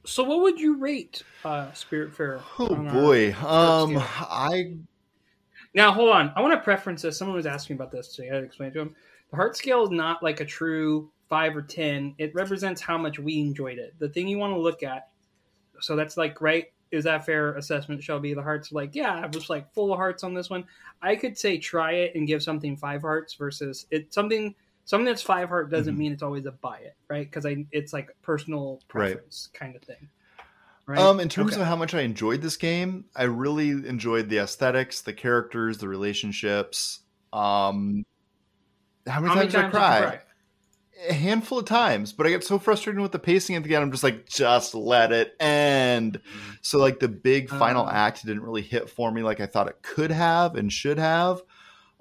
[0.06, 2.42] So, what would you rate uh, Spiritfarer?
[2.60, 3.98] Oh boy, um.
[3.98, 4.76] I
[5.74, 6.34] Now, hold on.
[6.36, 7.18] I want to preference this.
[7.18, 8.96] Someone was asking about this, so I had to explain to him.
[9.32, 12.16] The heart scale is not like a true five or ten.
[12.18, 13.94] It represents how much we enjoyed it.
[13.98, 15.08] The thing you want to look at.
[15.80, 16.66] So that's like right.
[16.92, 18.36] Is that fair assessment, Shelby?
[18.36, 20.66] The hearts like, yeah, I was like full of hearts on this one.
[21.02, 24.54] I could say try it and give something five hearts versus it something
[24.86, 25.98] something that's five heart doesn't Mhm.
[25.98, 27.26] mean it's always a buy it, right?
[27.26, 29.14] Because I it's like personal Right.
[29.14, 30.10] preference kind of thing.
[30.86, 31.00] Right?
[31.00, 31.62] um in terms Okay.
[31.62, 35.88] of how much I enjoyed this game, I really enjoyed the aesthetics, the characters, the
[35.88, 37.00] relationships.
[37.32, 38.04] Um,
[39.08, 40.00] how many How many times I times did you cry?
[40.02, 40.22] cry?
[41.10, 43.84] a handful of times, but I get so frustrated with the pacing at the end.
[43.84, 46.22] I'm just like, just let it end.
[46.62, 47.92] So like the big final Uh.
[47.92, 51.42] act didn't really hit for me like I thought it could have and should have.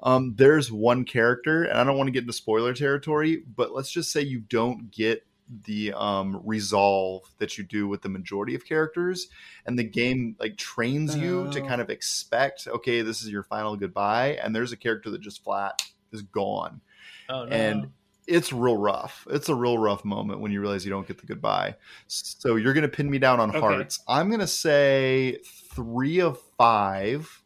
[0.03, 3.91] Um, there's one character, and I don't want to get into spoiler territory, but let's
[3.91, 5.25] just say you don't get
[5.65, 9.29] the um, resolve that you do with the majority of characters,
[9.67, 11.67] and the game like trains you to Oh.
[11.67, 15.45] kind of expect, okay, this is your final goodbye, and there's a character that just
[15.45, 16.81] flat is gone
[17.29, 17.51] Oh no.
[17.55, 17.87] and
[18.27, 19.27] it's real rough.
[19.31, 21.75] It's a real rough moment when you realize you don't get the goodbye.
[22.07, 23.59] So you're going to pin me down on Okay.
[23.61, 24.01] hearts.
[24.07, 25.39] I'm going to say
[25.75, 27.43] three of five.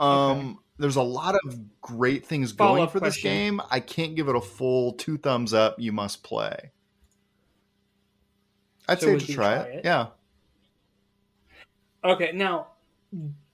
[0.00, 3.60] Um, there's a lot of great things going Follow-up for this game.
[3.70, 5.78] I can't give it a full two thumbs up.
[5.78, 6.70] You must play.
[8.88, 9.74] I'd So say to try, try it.
[9.76, 9.84] it?
[9.84, 10.06] Yeah.
[12.04, 12.68] Okay, now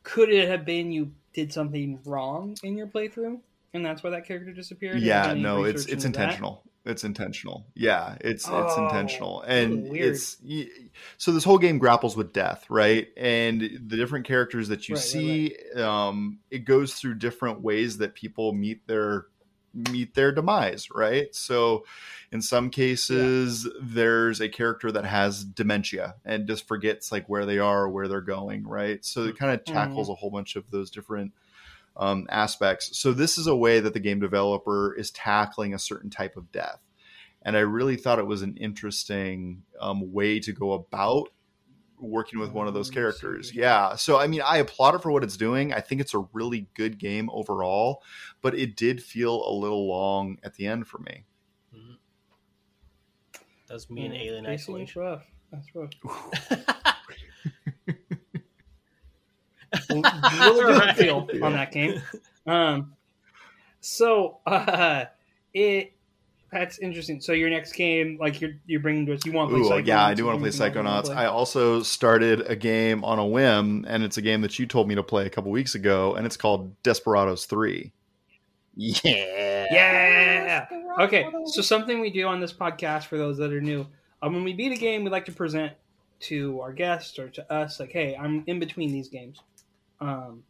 [0.02, 3.40] could it have been you did something wrong in your playthrough,
[3.72, 5.00] and that's why that character disappeared?
[5.00, 6.62] Yeah no it's it's intentional.
[6.64, 6.70] that?
[6.84, 7.66] It's intentional.
[7.74, 9.42] Yeah it's it's Oh, intentional.
[9.42, 10.14] And weird.
[10.14, 10.36] it's
[11.18, 13.08] so this whole game grapples with death right?
[13.16, 17.98] And the different characters that you Right, right, see um it goes through different ways
[17.98, 19.26] that people meet their
[19.90, 21.34] meet their demise right?
[21.34, 21.84] So
[22.30, 27.58] in some cases there's a character that has dementia and just forgets like where they
[27.58, 29.04] are or where they're going right?
[29.04, 31.32] So it kind of tackles a whole bunch of those different
[31.96, 32.98] um, aspects.
[32.98, 36.50] So this is a way that the game developer is tackling a certain type of
[36.52, 36.80] death,
[37.42, 41.28] and I really thought it was an interesting um, way to go about
[42.00, 42.94] working with one of those Oh, I see.
[42.94, 43.54] characters.
[43.54, 43.94] Yeah.
[43.94, 45.72] So I mean, I applaud it for what it's doing.
[45.72, 48.02] I think it's a really good game overall,
[48.42, 51.24] but it did feel a little long at the end for me.
[51.74, 51.96] Mhm.
[53.68, 55.02] That's me and Yeah, Alien pacing is Isolation.
[55.02, 55.24] rough.
[55.52, 55.90] That's rough.
[59.90, 60.96] really good Right.
[60.96, 62.00] feel on that game.
[62.46, 62.92] Um,
[63.80, 65.04] so uh,
[65.52, 65.92] it
[66.50, 67.20] that's interesting.
[67.20, 69.62] So your next game, like you're you're bringing to us, you want to play?
[69.66, 71.04] Ooh, Psychonauts, yeah, I do want to play anything else you wanna Psychonauts.
[71.06, 71.14] play?
[71.16, 74.86] I also started a game on a whim, and it's a game that you told
[74.88, 77.92] me to play a couple weeks ago, and it's called Desperados 3.
[78.76, 79.66] Yeah.
[79.70, 80.66] Yeah.
[81.00, 83.86] Okay, so something we do on this podcast for those that are new,
[84.22, 85.72] um, when we beat a game, we like to present
[86.20, 89.38] to our guests or to us, like, "Hey, I'm in between these games,"
[90.00, 90.42] um,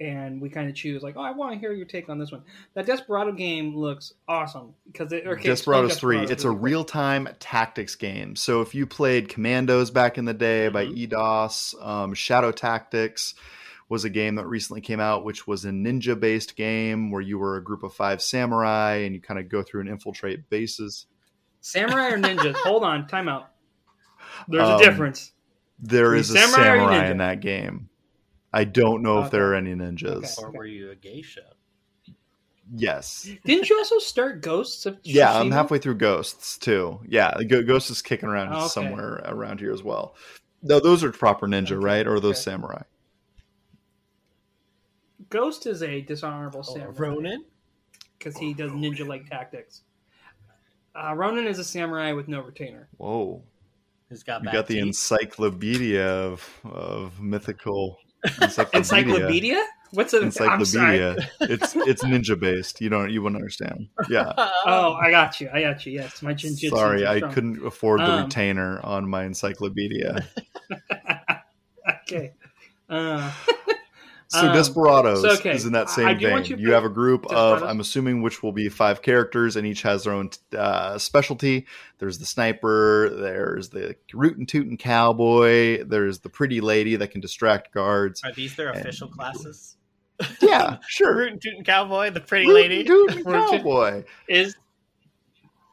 [0.00, 2.32] and we kind of choose, like, "Oh, I want to hear your take on this
[2.32, 2.42] one."
[2.74, 5.26] That Desperado game looks awesome because it.
[5.26, 6.16] Okay, Desperados 3.
[6.16, 8.34] Desperado It's a real time tactics game.
[8.36, 11.14] So if you played Commandos back in the day by Mm-hmm.
[11.14, 13.34] Eidos, um, Shadow Tactics
[13.88, 17.38] was a game that recently came out, which was a ninja based game where you
[17.38, 21.06] were a group of five samurai and you kind of go through and infiltrate bases.
[21.60, 22.54] samurai or ninjas.
[22.64, 23.50] Hold on, time out.
[24.48, 25.32] There's Um, a difference.
[25.78, 27.90] There is a samurai samurai in that game.
[28.54, 30.38] I don't know if there are any ninjas.
[30.38, 31.42] or were you a geisha?
[32.74, 33.28] Yes.
[33.44, 37.00] Didn't you also start Ghosts of Yeah, I'm halfway through Ghosts too.
[37.06, 38.68] Yeah, Go- Ghost is kicking around Okay.
[38.68, 40.14] somewhere around here as well.
[40.62, 42.06] No, those are proper ninja, Okay, right?
[42.06, 42.52] Or are those okay.
[42.52, 42.82] samurai?
[45.30, 46.92] Ghost is a dishonorable Or samurai.
[46.96, 47.44] Ronin?
[48.18, 49.82] because he does ninja like tactics.
[50.94, 52.88] Uh, Ronin is a samurai with no retainer.
[52.96, 53.42] Whoa.
[54.08, 54.82] Who's got You got the teeth?
[54.84, 57.98] encyclopedia of, of mythical
[58.42, 58.78] encyclopedia.
[58.78, 59.64] Encyclopedia?
[59.92, 61.16] What's an encyclopedia.
[61.42, 62.80] it's it's ninja based.
[62.80, 63.88] You don't you wouldn't understand.
[64.08, 64.32] Yeah.
[64.66, 65.50] Oh, I got you.
[65.52, 65.92] I got you.
[65.92, 66.70] Yes, my jinjitsu.
[66.70, 70.26] Sorry, I couldn't afford the Um, retainer on my encyclopedia.
[72.02, 72.32] okay.
[72.88, 73.30] Uh,
[74.40, 76.44] So Um, Desperados so, okay, is in that same I do vein.
[76.44, 79.82] you You, have a group of, I'm assuming, which will be five characters, and each
[79.82, 81.66] has their own uh, specialty.
[81.98, 83.10] There's the sniper.
[83.10, 85.84] There's the rootin' tootin' cowboy.
[85.84, 88.22] There's the pretty lady that can distract guards.
[88.24, 89.76] Are these their And- official classes?
[90.40, 91.14] Yeah, sure.
[91.16, 92.84] Rootin' Tootin' Cowboy, the pretty Rootin' lady.
[92.84, 94.04] tootin' Rootin' cowboy.
[94.28, 94.56] is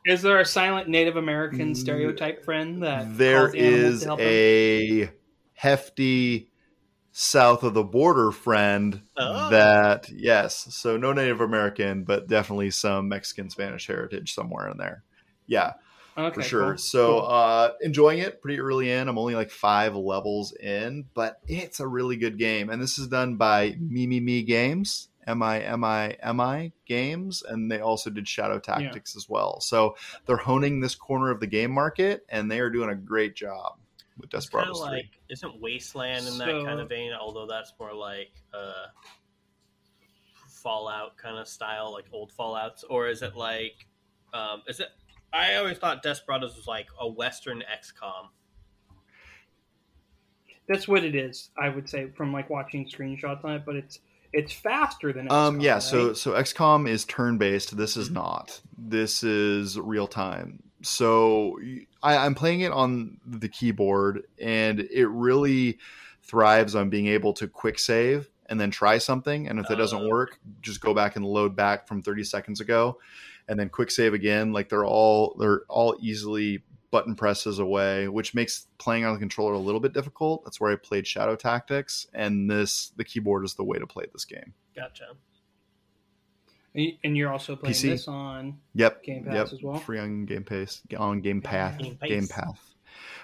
[0.06, 4.28] is there a silent Native American stereotype friend that There calls is to help him?
[4.28, 5.10] a
[5.54, 6.51] hefty
[7.12, 9.50] south of the border friend Oh.
[9.50, 15.04] that yes so no native american but definitely some mexican spanish heritage somewhere in there.
[15.48, 15.74] Yeah
[16.18, 16.70] okay, for sure.
[16.72, 17.28] cool, so cool.
[17.30, 19.08] uh enjoying it pretty early in.
[19.08, 22.70] I'm only like five levels in but it's a really good game.
[22.70, 29.16] And this is done by Mimimi games m-i-m-i-m-i games and they also did shadow tactics
[29.16, 29.60] as well.
[29.62, 29.96] So
[30.26, 33.78] they're honing this corner of the game market and they are doing a great job
[34.18, 37.14] with desperados 3 like isn't Wasteland in that kind of vein?
[37.14, 38.88] Although that's more like uh,
[40.50, 43.88] Fallout kind of style, like old Fallout's, or is it like
[44.34, 44.90] um, is it?
[45.34, 48.28] I always thought Desperados was like a Western XCOM.
[50.68, 51.50] That's what it is.
[51.58, 54.00] I would say from like watching screenshots on it, but it's
[54.34, 55.28] it's faster than.
[55.28, 56.18] XCOM, Um, yeah, so right?
[56.18, 57.78] so XCOM is turn based.
[57.78, 58.60] This is not.
[58.78, 60.62] This is real time.
[60.82, 61.60] So
[62.02, 65.78] I, I'm playing it on the keyboard, and it really
[66.24, 69.48] thrives on being able to quick save and then try something.
[69.48, 70.08] And if it doesn't Oh.
[70.10, 73.00] work, just go back and load back from 30 seconds ago,
[73.48, 74.52] and then quick save again.
[74.54, 79.54] Like they're all they're all easily button presses away, which makes playing on the controller
[79.54, 80.44] a little bit difficult.
[80.44, 84.06] That's where I played Shadow Tactics, and this the keyboard is the way to play
[84.12, 84.54] this game.
[84.76, 85.14] Gotcha.
[86.74, 87.90] And you- and you're also playing PC.
[87.90, 88.58] this on.
[88.76, 89.04] Yep.
[89.04, 89.48] Game Pass yep.
[89.54, 89.78] as well?
[89.80, 90.82] Free on Game Pass.
[90.98, 91.78] On Game Path.
[91.80, 92.10] Game Pass.
[92.10, 92.74] Game Path.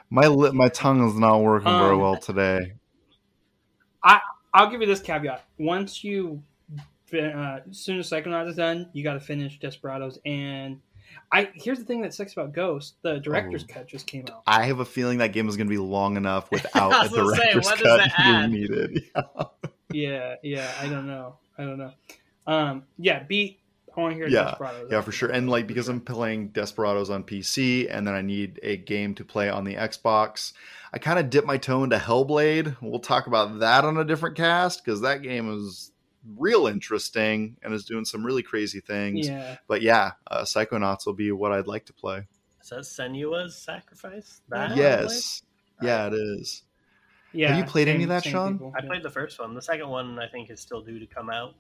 [0.10, 2.74] My lip, my tongue is not working very Um, well today.
[4.04, 4.20] I
[4.54, 6.42] I'll give you this caveat: once you,
[7.14, 10.18] uh, as soon as Psychonauts is done, you got to finish Desperados.
[10.26, 10.80] And
[11.32, 13.74] I here's the thing that sucks about Ghost: the director's Oh.
[13.74, 14.44] cut just came out.
[14.48, 17.02] I have a feeling that game is going to be long enough without I a
[17.04, 18.52] was gonna say, director's cut that add?
[18.52, 19.04] being needed.
[19.92, 20.72] yeah, yeah.
[20.80, 21.36] I don't know.
[21.58, 21.92] I don't know.
[22.48, 23.60] Um, yeah, beat.
[23.96, 24.92] I want to hear Yeah, Desperados.
[24.92, 25.30] yeah, for sure.
[25.30, 29.26] And like because I'm playing Desperados on PC, and then I need a game to
[29.26, 30.54] play on the Xbox.
[30.94, 32.78] I kind of dip my toe into Hellblade.
[32.82, 35.92] We'll talk about that on a different cast because that game is
[36.38, 39.28] real interesting and is doing some really crazy things.
[39.28, 42.28] Yeah, But yeah, uh, Psychonauts will be what I'd like to play.
[42.62, 44.42] Is that Senua's sacrifice?
[44.50, 45.42] That yes,
[45.80, 46.64] one yeah, it is.
[47.34, 47.50] yeah.
[47.50, 48.54] Have you played any of that, Sean?
[48.54, 49.54] people, I played the first one.
[49.56, 51.56] The second one, I think, is still due to come out.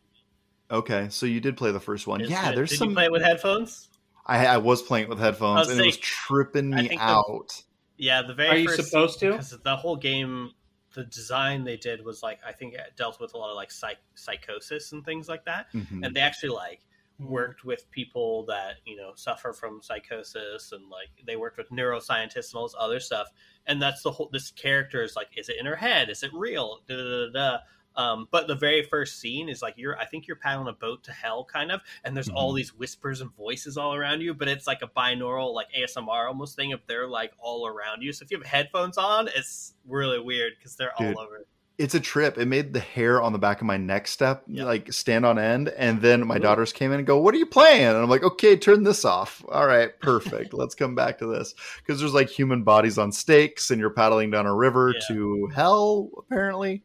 [0.69, 2.21] Okay, so you did play the first one.
[2.21, 2.58] It's yeah, good.
[2.58, 2.89] there's Did some.
[2.89, 3.89] you play it with headphones?
[4.25, 6.99] I, I was playing it with headphones, I was and it was tripping me think
[6.99, 7.63] the- out.
[7.97, 9.32] Yeah, the very Are you first supposed to?
[9.32, 10.51] because the whole game,
[10.93, 13.71] the design they did was like I think it dealt with a lot of like
[13.71, 16.06] psych- psychosis and things like that, Mhm.
[16.06, 16.82] and they actually like
[17.19, 17.32] Mm-hmm.
[17.34, 22.51] worked with people that you know suffer from psychosis and like they worked with neuroscientists
[22.51, 23.32] and all this other stuff
[23.65, 26.30] and that's the whole this character is like is it in her head is it
[26.32, 27.58] real da, da, da, da.
[27.98, 31.04] Um, but the very first scene is like you're i think you're paddling a boat
[31.06, 32.58] to hell kind of and there's all Mhm.
[32.58, 36.56] these whispers and voices all around you but it's like a binaural like asmr almost
[36.56, 40.20] thing if they're like all around you so if you have headphones on it's really
[40.20, 41.16] weird because they're Dude.
[41.18, 41.46] all over
[41.80, 42.40] It's a trip.
[42.40, 44.64] It made the hair on the back of my neck step Yeah.
[44.64, 47.46] like stand on end, and then my daughters came in and go, "What are you
[47.46, 49.46] playing?" And I'm like, "Okay, turn this off.
[49.48, 50.54] All right, perfect.
[50.56, 54.32] Let's come back to this because there's like human bodies on stakes, and you're paddling
[54.32, 55.02] down a river Yeah.
[55.16, 56.82] to hell, apparently."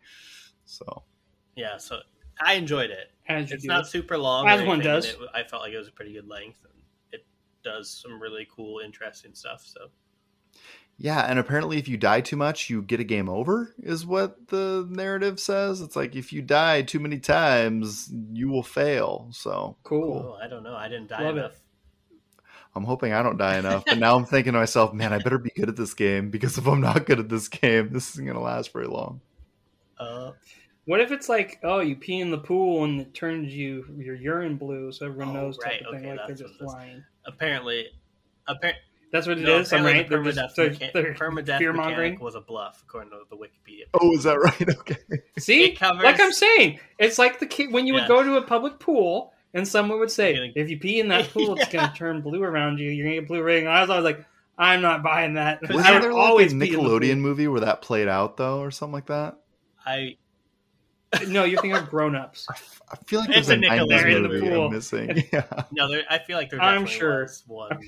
[0.73, 1.03] So
[1.55, 1.99] yeah so
[2.43, 3.69] i enjoyed it As it's do.
[3.69, 4.49] not super long.
[4.49, 5.05] As or one does.
[5.07, 6.83] It, I felt like it was a pretty good length, and
[7.13, 7.25] it
[7.63, 9.63] does some really cool, interesting stuff.
[9.65, 9.91] So
[10.99, 14.49] Yeah, and apparently if you die too much, you get a game over, is what
[14.49, 15.81] the narrative says.
[15.81, 19.29] It's like if you die too many times, you will fail.
[19.31, 20.37] So cool.
[20.37, 20.75] oh, I don't know.
[20.75, 21.41] I didn't die Love it.
[21.41, 21.61] enough.
[22.75, 23.85] I'm hoping I don't die enough.
[23.87, 26.57] But now I'm thinking to myself, man, I better be good at this game because
[26.59, 29.21] if I'm not good at this game, this isn't going to last very long.
[29.99, 30.33] Uh,
[30.85, 34.17] What if it's like, oh, you pee in the pool and it turns you your
[34.17, 36.61] urine blue, so everyone Oh, knows type right, of thing, okay, like they're that's just
[36.61, 37.05] what lying.
[37.25, 37.87] apparently,
[38.49, 38.81] apparently,
[39.13, 39.73] That's what it no, is.
[39.73, 40.09] I'm right.
[40.09, 42.19] They're the permadeath, they're, mecha- they're permadeath fear mongering.
[42.19, 43.85] was a bluff, according to the Wikipedia.
[43.95, 44.69] Oh, is that right?
[44.81, 44.97] Okay.
[45.39, 48.43] See, covers- like I'm saying, it's like the kid when you would go to a
[48.43, 51.89] public pool and someone would say, gonna- if you pee in that pool, it's going
[51.89, 52.91] to turn blue around you.
[52.91, 53.67] You're going to get blue ring.
[53.67, 54.25] And I was always like,
[54.59, 55.61] I'm not buying that.
[55.63, 56.77] Wasn't I would there like always a pee the.
[56.79, 59.37] Nickelodeon movie where that played out though, or something like that?
[59.85, 60.17] I
[61.29, 62.47] No, you're thinking of grown ups.
[62.51, 64.67] I, f- I feel like It's there's a a Nickelodeon 90s in the pool.
[64.67, 65.25] I'm missing.
[65.33, 65.65] Yeah.
[65.73, 67.23] no, there, I feel like there I'm definitely sure.
[67.23, 67.81] was one.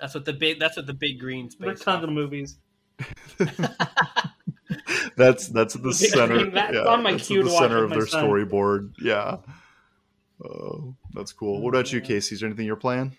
[0.00, 0.58] That's what the big.
[0.58, 2.14] That's what the big green's There's based tons off of of.
[2.14, 2.56] movies.
[5.16, 6.38] that's that's the Big center.
[6.38, 8.06] Green, that's yeah, on my that's queue at the to watch center with of their
[8.06, 8.24] son.
[8.24, 8.92] storyboard.
[9.00, 9.36] Yeah.
[10.44, 11.60] Oh, that's cool.
[11.60, 12.34] What about you, Casey?
[12.34, 13.16] Is there anything you're playing?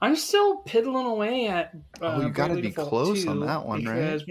[0.00, 1.74] I'm still piddling away at.
[2.00, 4.22] Uh, Oh, you gotta be close 2 on that one, right?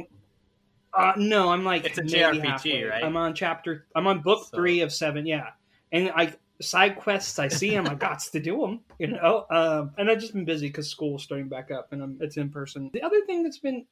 [0.94, 2.84] Uh, no, I'm like It's a JRPG, halfway.
[2.84, 3.04] right?
[3.04, 3.86] I'm on chapter.
[3.96, 5.26] I'm on book So- three of seven.
[5.26, 5.50] Yeah,
[5.92, 7.40] and I side quests.
[7.40, 7.88] I see them.
[7.88, 8.80] I got to do them.
[8.98, 12.18] You know, um, and I've just been busy because school's starting back up, and I'm,
[12.22, 12.90] it's in person.
[12.92, 13.86] The other thing that's been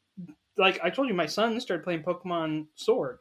[0.57, 3.19] like I told you, my son started playing Pokemon Sword,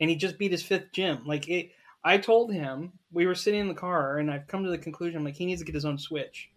[0.00, 1.22] and he just beat his fifth gym.
[1.26, 1.70] Like it,
[2.04, 5.22] I told him we were sitting in the car, and I've come to the conclusion
[5.24, 6.50] like he needs to get his own Switch.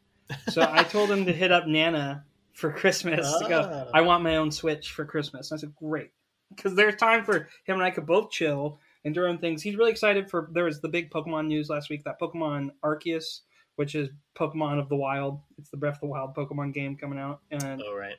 [0.50, 3.70] So I told him to hit up Nana for Christmas to go.
[3.72, 3.92] Ah.
[3.94, 5.52] I want my own Switch for Christmas.
[5.52, 6.10] And I said, great,
[6.50, 9.62] because there's time for him and I could both chill and do our own things.
[9.62, 10.50] He's really excited for.
[10.52, 12.04] There was the big Pokemon news last week.
[12.06, 13.42] That Pokemon Arceus,
[13.76, 15.40] which is Pokemon of the Wild.
[15.60, 18.16] It's the Breath of the Wild Pokemon game coming out, and Oh right.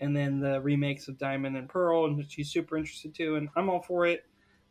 [0.00, 3.70] and then the remakes of Diamond and Pearl, and she's super interested too, and I'm
[3.70, 4.24] all for it.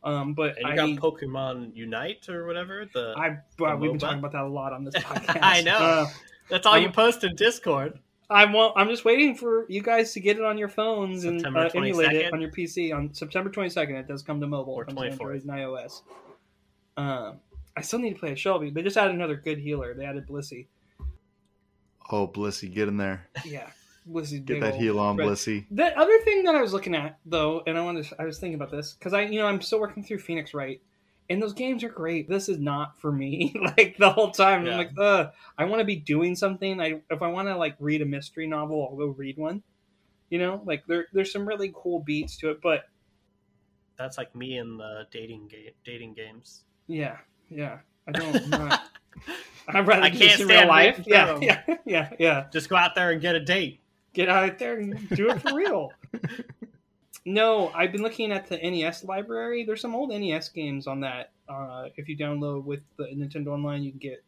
[0.03, 2.85] Um, but And you I, got Pokemon Unite or whatever.
[2.93, 5.39] The I, well, we've been talking about that a lot on this podcast.
[5.41, 5.77] I know.
[5.77, 6.05] Uh,
[6.47, 7.97] that's all you I'm- post in Discord.
[8.29, 11.45] I'm well, I'm just waiting for you guys to get it on your phones and
[11.45, 13.99] uh, emulate it on your PC on September 22nd.
[13.99, 15.11] It does come to mobile, Or It 24th.
[15.11, 16.01] Android and iOS.
[16.97, 17.39] Um,
[17.77, 18.69] I still need to play a Shelby.
[18.71, 19.93] They just added another good healer.
[19.93, 20.67] They added Blissey.
[22.11, 23.27] Oh, Blissey, get in there.
[23.43, 23.67] Yeah,
[24.09, 25.65] Blissey's Get that heal on, red- Blissey.
[25.71, 28.39] The other thing that I was looking at though, and I wanted, to, I was
[28.39, 30.81] thinking about this because I, you know, I'm still working through Phoenix Wright,
[31.29, 32.29] and those games are great.
[32.29, 33.53] This is not for me.
[33.77, 34.71] like the whole time, Yeah.
[34.73, 36.79] I'm like, uh, I want to be doing something.
[36.79, 39.63] I if I want to like read a mystery novel, I'll go read one.
[40.29, 42.85] You know, like there, there's some really cool beats to it, but
[43.97, 46.63] That's like me in the dating game, dating games.
[46.87, 47.17] yeah,
[47.49, 48.35] yeah, I don't.
[48.35, 48.81] I'm not,
[49.67, 51.03] I'd rather I do can't this in real life.
[51.05, 52.45] Yeah, yeah, yeah, yeah.
[52.51, 53.81] Just go out there and get a date.
[54.13, 55.91] Get out there and do it for real.
[57.25, 59.63] No, I've been looking at the NES library.
[59.65, 61.31] There's some old NES games on that.
[61.49, 64.23] Uh, if you download with the Nintendo Online, you can get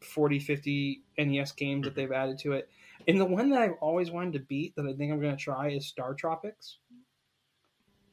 [0.00, 2.68] 40, 50 NES games that they've added to it.
[3.06, 5.42] And the one that I've always wanted to beat that I think I'm going to
[5.42, 6.78] try is Star Tropics.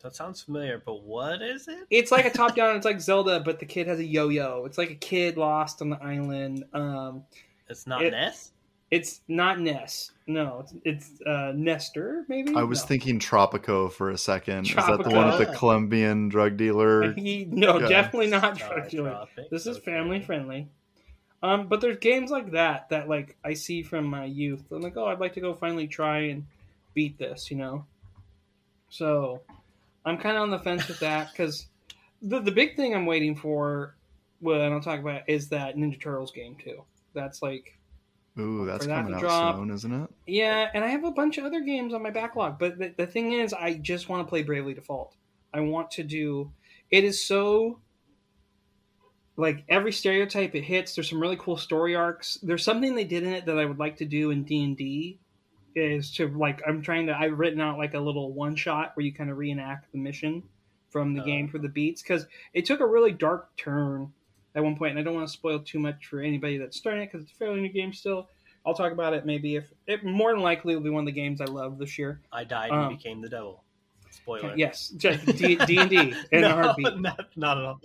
[0.01, 1.87] That sounds familiar, but what is it?
[1.89, 4.65] It's like a top down, it's like Zelda, but the kid has a yo yo.
[4.65, 6.63] It's like a kid lost on the island.
[6.73, 7.23] Um,
[7.69, 8.51] It's not It- Ness.
[8.91, 10.11] It's not Ness.
[10.27, 12.53] No, it's, it's uh, Nestor, maybe?
[12.55, 12.87] I was No.
[12.87, 14.67] thinking Tropico for a second.
[14.67, 15.55] Is that the one with the.
[15.55, 17.11] Colombian drug dealer?
[17.17, 17.87] He, no, Yeah.
[17.87, 19.09] definitely not Star drug dealer.
[19.11, 19.85] Tropic, This is okay.
[19.85, 20.67] family friendly.
[21.43, 24.63] Um, but there's games like that that like I see from my youth.
[24.71, 26.45] I'm like, oh, I'd like to go finally try and
[26.95, 27.85] beat this, you know.
[28.89, 29.41] So
[30.05, 31.67] I'm kind of on the fence with that because
[32.21, 33.95] the the big thing I'm waiting for,
[34.41, 36.83] well, and I'll talk about is that Ninja Turtles game too.
[37.13, 37.77] That's like,
[38.37, 39.55] Ooh, that's For that coming to out drop.
[39.57, 40.09] soon, isn't it?
[40.27, 42.59] yeah, and I have a bunch of other games on my backlog.
[42.59, 45.15] But the, the thing is, I just want to play Bravely Default.
[45.53, 46.51] I want to do.
[46.91, 47.79] It is so
[49.37, 50.95] like every stereotype it hits.
[50.95, 52.37] There's some really cool story arcs.
[52.41, 54.77] There's something they did in it that I would like to do in D and
[54.77, 55.19] D.
[55.75, 59.05] Is to like I'm trying to I've written out like a little one shot where
[59.05, 60.41] you kind of reenact the mission
[60.89, 61.25] from the Oh.
[61.25, 64.13] game for the beats because it took a really dark turn
[64.55, 67.03] at one point, and I don't want to spoil too much for anybody that's starting
[67.03, 68.29] it because it's a fairly new game still.
[68.65, 71.11] I'll talk about it maybe if it more than likely will be one of the
[71.11, 72.21] games I love this year.
[72.31, 73.63] I died Um, and became the devil.
[74.09, 74.53] Spoiler.
[74.55, 75.97] Yes, just D and D
[76.31, 76.97] in no, a heartbeat.
[76.99, 77.81] Not, not at all.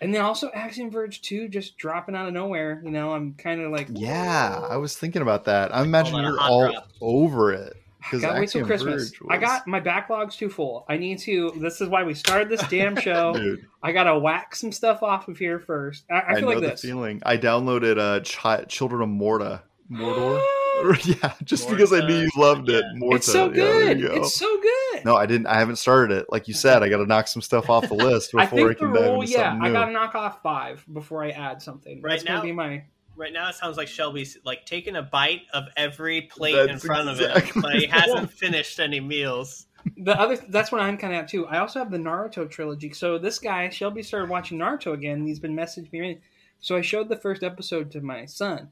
[0.00, 2.82] And then also Axiom Verge 2 just dropping out of nowhere.
[2.84, 5.74] You know, I'm kind of like, Yeah, I was thinking about that.
[5.74, 6.88] I imagine that you're all drop.
[7.00, 7.74] over it.
[8.06, 9.10] Because gotta wait till Christmas.
[9.10, 10.84] Verge I got my backlog's too full.
[10.88, 11.52] I need to.
[11.56, 13.56] This is why we started this damn show.
[13.82, 16.04] I gotta whack some stuff off of here first.
[16.10, 16.82] I, I I, feel know like the this.
[16.82, 17.20] feeling.
[17.26, 19.62] I downloaded uh, Chi- Children of Morta.
[19.90, 20.40] Mordor?
[21.22, 22.84] yeah, just because I knew you loved it.
[22.96, 23.16] Morta.
[23.16, 24.00] it's so yeah, good.
[24.00, 24.14] you go.
[24.16, 25.04] it's so good.
[25.04, 25.46] No, I didn't.
[25.46, 26.26] I haven't started it.
[26.30, 28.62] Like you said, I got to knock some stuff off the list I before I,
[28.68, 31.30] think the can dive rule, into yeah, something I gotta knock off five before I
[31.30, 32.02] add something.
[32.02, 32.84] Right That's gonna now- be my.
[33.16, 36.84] Right now, it sounds like Shelby's like taking a bite of every plate in That's
[36.84, 39.66] front of him, but he hasn't finished any meals.
[39.98, 41.46] The other that's what I'm kind of at too.
[41.46, 42.92] I also have the Naruto trilogy.
[42.92, 45.26] So this guy Shelby started watching Naruto again.
[45.26, 46.18] He's been messaging me.
[46.60, 48.68] So I showed the first episode to my son,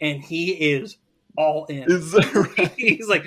[0.00, 0.96] and he is
[1.36, 1.90] all in.
[1.90, 2.72] Is that right?
[2.76, 3.26] he's like,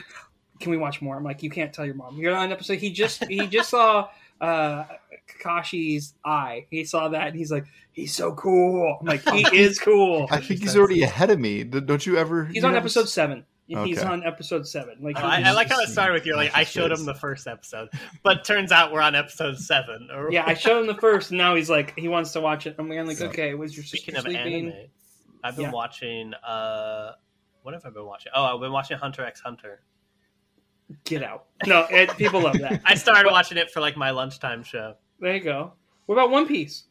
[0.59, 2.17] "Can we watch more?" I'm like, "You can't tell your mom.
[2.17, 4.09] You're on an episode." He just he just saw
[4.41, 4.85] uh
[5.43, 6.65] Kakashi's eye.
[6.69, 10.37] He saw that, and he's like, "He's so cool." I'm like, "He is cool." I
[10.41, 11.63] think he's already ahead of me.
[11.63, 12.45] Don't you ever?
[12.45, 13.45] He's you on never episode s- seven.
[13.67, 14.07] He's Okay.
[14.07, 14.95] on episode seven.
[14.99, 16.35] Like Oh, I, I just- like how it started with you.
[16.35, 17.89] Like I showed him the first episode,
[18.23, 20.09] but turns out we're on episode seven.
[20.11, 22.65] Or yeah, I showed him the first, and now he's like, he wants to watch
[22.65, 22.75] it.
[22.79, 24.71] I'm like, So- okay, was your sister Speaking of sleeping?
[24.71, 24.87] anime,
[25.43, 25.71] I've been Yeah.
[25.71, 26.33] watching.
[26.33, 27.11] uh
[27.61, 28.31] What have I been watching?
[28.35, 29.81] Oh, I've been watching Hunter x Hunter.
[31.05, 31.45] Get out.
[31.67, 32.81] No, it, people love that.
[32.85, 34.95] I started watching it for like my lunchtime show.
[35.19, 35.73] There you go.
[36.07, 36.85] What about One Piece?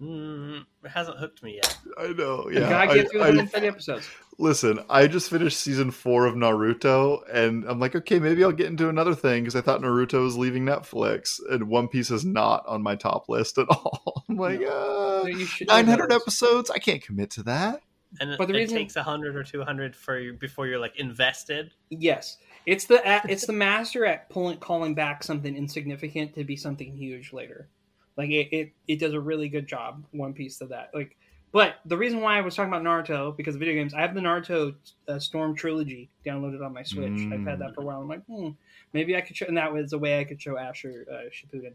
[0.00, 1.76] Mm, it hasn't hooked me yet.
[1.98, 2.48] I know.
[2.50, 2.60] Yeah.
[2.68, 4.08] gotta I- get through the I- 130 episodes.
[4.38, 8.66] listen, I just finished season four of Naruto, and I'm like, okay, maybe I'll get
[8.66, 12.64] into another thing because I thought Naruto was leaving Netflix, and One Piece is not
[12.66, 14.24] on my top list at all.
[14.28, 16.70] I'm like, uh, You 900 episodes?
[16.70, 17.80] I can't commit to that.
[18.20, 20.96] And But the it reason- takes hundred or two hundred for you before you're like
[21.00, 21.72] invested.
[21.90, 22.36] Yes,
[22.66, 26.92] it's the at- it's the master at pulling calling back something insignificant to be something
[26.96, 27.68] huge later.
[28.16, 30.04] Like it, it, it does a really good job.
[30.12, 30.90] One Piece of that.
[30.94, 31.16] Like,
[31.50, 34.14] but the reason why I was talking about Naruto because of video games, I have
[34.14, 34.74] the Naruto
[35.08, 37.20] uh, Storm trilogy downloaded on my Switch.
[37.32, 38.00] I've had that for a while.
[38.00, 38.50] I'm like, hmm,
[38.92, 41.72] maybe I could show, and that was a way I could show Asher uh, Shippuden.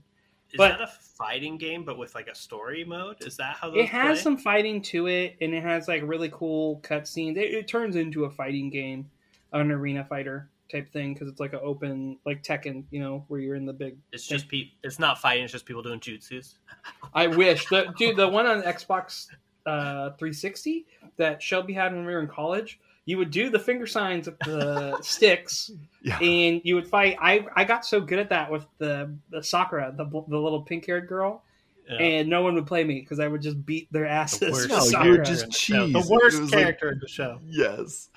[0.52, 3.18] Is But- that a fighting game, but with like a story mode?
[3.20, 4.24] Is that how those It has play?
[4.24, 7.36] some fighting to it, and it has like really cool cutscenes.
[7.38, 9.10] It, it turns into a fighting game,
[9.54, 13.40] an arena fighter type thing because it's like an open, like Tekken, you know, where
[13.40, 13.98] you're in the big.
[14.12, 15.44] It's just pe- It's not fighting.
[15.44, 16.56] It's just people doing jutsus.
[17.14, 19.28] I wish the dude, the one on Xbox
[19.66, 20.86] uh, 360
[21.18, 22.80] that Shelby had when we were in college.
[23.06, 25.72] you would do the finger signs with the sticks,
[26.04, 26.20] Yeah.
[26.20, 27.18] and you would fight.
[27.20, 30.86] I I got so good at that with the the Sakura, the the little pink
[30.86, 31.44] haired girl,
[31.90, 31.98] Yeah.
[31.98, 34.52] and no one would play me because I would just beat their asses.
[34.52, 34.62] worst.
[34.62, 35.12] with No, you Sakura.
[35.12, 35.50] would just No,
[35.88, 35.94] cheese.
[35.94, 37.40] the worst was like- character in the show.
[37.50, 38.10] yes.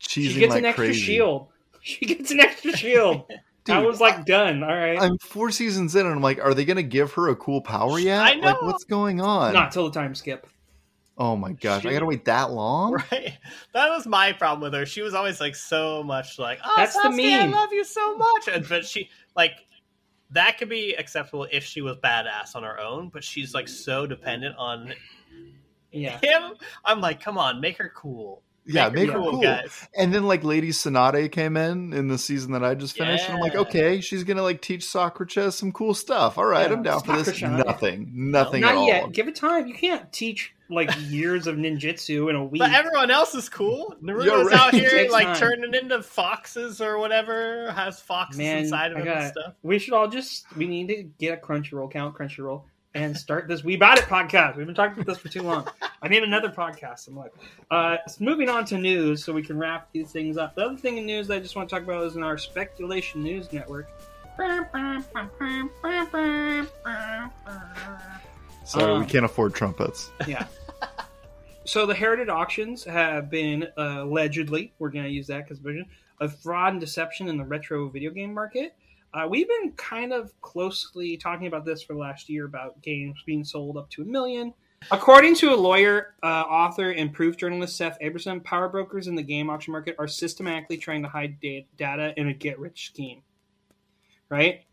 [0.00, 1.00] Cheesing she gets like an extra crazy.
[1.00, 1.48] shield.
[1.98, 3.24] She gets an extra shield.
[3.70, 4.62] I was like done.
[4.62, 7.28] All right, I'm four seasons in, and I'm like, are they going to give her
[7.28, 8.20] a cool power yet?
[8.20, 8.46] I know.
[8.46, 9.54] Like, what's going on?
[9.54, 10.46] not till the time skip.
[11.16, 12.92] oh my gosh, I got to wait that long?
[13.12, 13.38] Right.
[13.72, 14.84] That was my problem with her.
[14.84, 18.16] She was always like so much like, oh, That's the Sasuke, I love you so
[18.16, 18.48] much.
[18.52, 19.52] And, but she like
[20.30, 24.06] that could be acceptable if she was badass on her own, but she's like so
[24.06, 24.92] dependent on
[25.90, 26.18] Yeah.
[26.20, 26.52] him.
[26.84, 28.42] I'm like, come on, make her cool.
[28.74, 29.40] Yeah, make her her cool, cool.
[29.42, 29.86] guys.
[29.96, 33.34] And then like Lady Tsunade came in in the season that I just finished, and
[33.34, 36.38] I'm like, okay, she's gonna like teach Sakura some cool stuff.
[36.38, 37.26] All right, Yeah, I'm down for this.
[37.26, 37.56] Sakura-chan.
[37.66, 38.86] Nothing, nothing at Not all.
[38.86, 39.12] yet.
[39.12, 39.66] Give it time.
[39.66, 42.60] You can't teach like years of ninjutsu in a week.
[42.60, 43.96] But everyone else is cool.
[44.02, 44.54] You're Naruto's right.
[44.60, 45.36] out here like time.
[45.36, 49.54] turning into foxes or whatever, has foxes Man, inside of I him got and stuff.
[49.62, 52.64] We should all just we need to get a Crunchyroll count Crunchyroll
[52.98, 54.56] and start this We Bought It podcast.
[54.56, 55.68] We've been talking about this for too long.
[56.02, 57.06] I need another podcast.
[57.06, 57.32] I'm like,
[57.70, 60.56] uh, so moving on to news, so we can wrap these things up.
[60.56, 62.36] The other thing in news that I just want to talk about is in our
[62.36, 63.88] speculation news network.
[68.64, 70.10] Sorry, we Um, can't afford trumpets.
[70.26, 70.46] Yeah.
[71.64, 75.86] so the heritage auctions have been uh, allegedly, we're going to use that because vision
[76.20, 78.74] of fraud and deception in the retro video game market.
[79.14, 83.22] Uh, we've been kind of closely talking about this for the last year about games
[83.24, 84.52] being sold up to a million.
[84.90, 89.22] According to a lawyer, uh, author, and proof journalist Seth Aberson, power brokers in the
[89.22, 93.22] game auction market are systematically trying to hide da- data in a get rich scheme.
[94.28, 94.66] Right?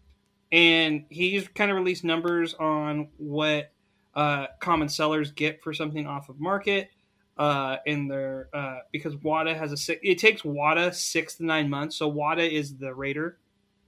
[0.51, 3.71] And he's kind of released numbers on what
[4.13, 6.89] uh, common sellers get for something off of market.
[7.37, 11.97] Uh, in their uh, because Wata has a it takes Wata six to nine months.
[11.97, 13.39] So Wata is the rater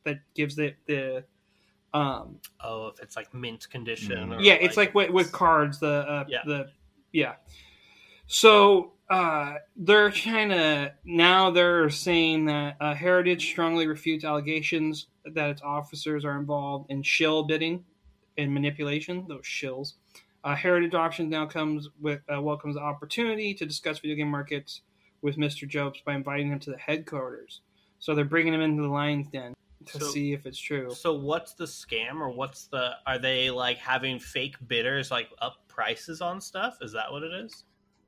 [0.07, 1.23] that gives it the
[1.93, 4.33] um, Oh, if it's like mint condition.
[4.33, 5.79] Or yeah, it's like with, with cards.
[5.79, 6.39] The uh, Yeah.
[6.45, 6.69] the
[7.11, 7.35] yeah.
[8.27, 15.49] So uh, they're trying to now they're saying that uh, Heritage strongly refutes allegations that
[15.49, 17.85] its officers are involved in shill bidding
[18.37, 19.25] and manipulation.
[19.27, 19.93] Those shills.
[20.43, 24.81] Uh, Heritage Auctions now comes with uh, welcomes the opportunity to discuss video game markets
[25.21, 25.69] with Mr.
[25.69, 27.61] Jobst by inviting him to the headquarters.
[27.99, 29.53] So they're bringing him into the lion's den
[29.87, 30.93] to So- see if it's true.
[30.93, 35.57] So what's the scam or what's the are they like having fake bidders like up
[35.67, 36.77] prices on stuff?
[36.81, 37.63] Is that what it is?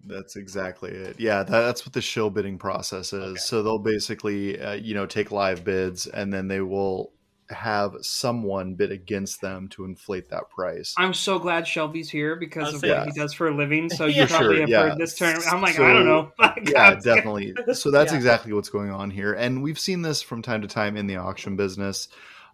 [0.06, 1.20] That's exactly it.
[1.20, 3.22] Yeah, that, that's what the shill bidding process is.
[3.32, 3.36] Okay.
[3.40, 7.12] So they'll basically, uh, you know, take live bids, and then they will
[7.50, 10.94] have someone bid against them to inflate that price.
[10.98, 13.90] I'm so glad Shelby's here because of saying- what he does for a living.
[13.90, 14.90] So you probably sure, have yeah.
[14.90, 15.40] heard this term.
[15.50, 16.32] I'm like, So- I don't know.
[16.72, 17.56] yeah, definitely.
[17.74, 18.18] So that's Yeah.
[18.18, 21.18] exactly what's going on here, and we've seen this from time to time in the
[21.18, 22.08] auction business.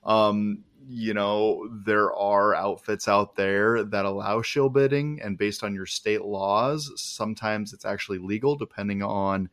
[0.03, 5.73] Um, you know, there are outfits out there that allow shill bidding, and based on
[5.73, 9.49] your state laws, sometimes it's actually legal, depending on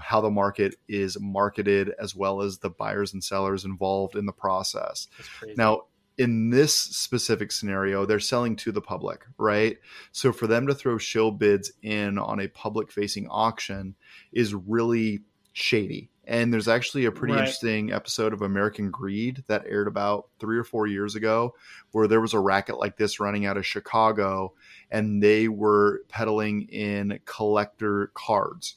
[0.00, 4.32] how the market is marketed, as well as the buyers and sellers involved in the
[4.32, 5.08] process.
[5.56, 5.82] Now,
[6.18, 9.78] in this specific scenario, they're selling to the public, right?
[10.10, 13.94] So for them to throw shill bids in on a public facing auction
[14.32, 15.20] is really
[15.52, 16.10] shady.
[16.24, 17.40] And there's actually a pretty Right.
[17.40, 21.54] interesting episode of American Greed that aired about three or four years ago
[21.92, 24.52] where there was a racket like this running out of Chicago
[24.90, 28.76] and they were peddling in collector cards.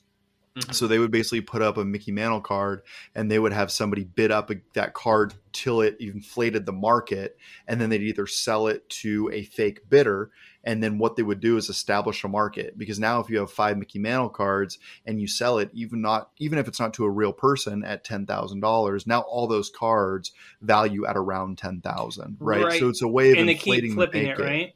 [0.57, 0.73] Mhm.
[0.73, 2.81] So they would basically put up a Mickey Mantle card
[3.15, 7.37] and they would have somebody bid up a, that card till it inflated the market.
[7.67, 10.29] And then they'd either sell it to a fake bidder.
[10.63, 13.49] And then what they would do is establish a market because now if you have
[13.49, 17.05] five Mickey Mantle cards and you sell it, even not even if it's not to
[17.05, 21.79] a real person at ten thousand dollars, now all those cards value at around ten
[21.79, 22.63] thousand, right?
[22.63, 22.79] Right.
[22.79, 24.73] So it's a way of and they inflating keep flipping the it, market.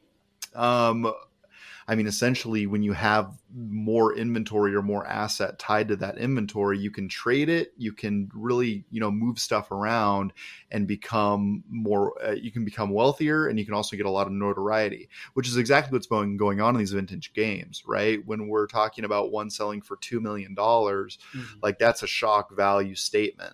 [0.56, 0.88] right?
[0.88, 1.14] Um,
[1.88, 6.80] I mean, essentially, when you have more inventory or more asset tied to that inventory,
[6.80, 7.74] you can trade it.
[7.78, 10.34] You can really, you know, move stuff around
[10.72, 12.14] and become more.
[12.26, 15.48] Uh, you can become wealthier, and you can also get a lot of notoriety, which
[15.48, 18.26] is exactly what's going going on in these vintage games, right?
[18.26, 21.62] When we're talking about one selling for two million dollars, Mhm.
[21.62, 23.54] like that's a shock value statement.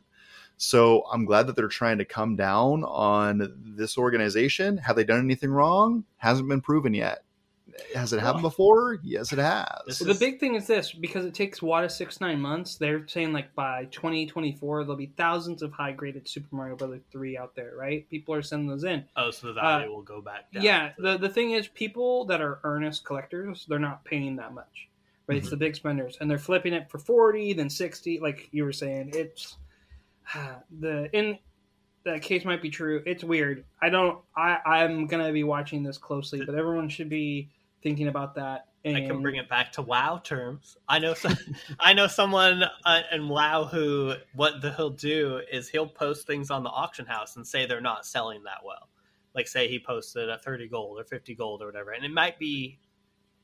[0.55, 4.77] So I'm glad that they're trying to come down on this organization.
[4.77, 6.05] Have they done anything wrong?
[6.17, 7.25] Hasn't been proven yet.
[7.95, 8.99] Has it happened before?
[9.03, 9.67] Yes, it has.
[9.86, 12.76] This So the big thing is this because it takes Wata six nine months.
[12.76, 17.38] They're saying like by 2024 there'll be thousands of high graded Super Mario Brothers three
[17.38, 18.09] out there, right?
[18.09, 19.05] People are sending those in.
[19.15, 20.63] Oh, so the uh, value will go back down.
[20.63, 24.89] Yeah, the the thing is, people that are earnest collectors, they're not paying that much,
[25.28, 25.38] right?
[25.38, 25.51] It's mm-hmm.
[25.51, 28.19] the big spenders, and they're flipping it for forty, then sixty.
[28.19, 29.57] Like you were saying, it's
[30.80, 31.38] the in
[32.03, 33.03] that case might be true.
[33.05, 33.63] It's weird.
[33.82, 34.19] I don't.
[34.36, 37.49] I I'm gonna be watching this closely, but everyone should be
[37.82, 38.67] thinking about that.
[38.84, 40.75] And I can bring it back to WoW terms.
[40.89, 41.36] I know some,
[41.79, 46.49] I know someone uh, in WoW who what the, he'll do is he'll post things
[46.49, 48.89] on the auction house and say they're not selling that well.
[49.36, 52.39] Like say he posted a 30 gold or 50 gold or whatever and it might
[52.39, 52.79] be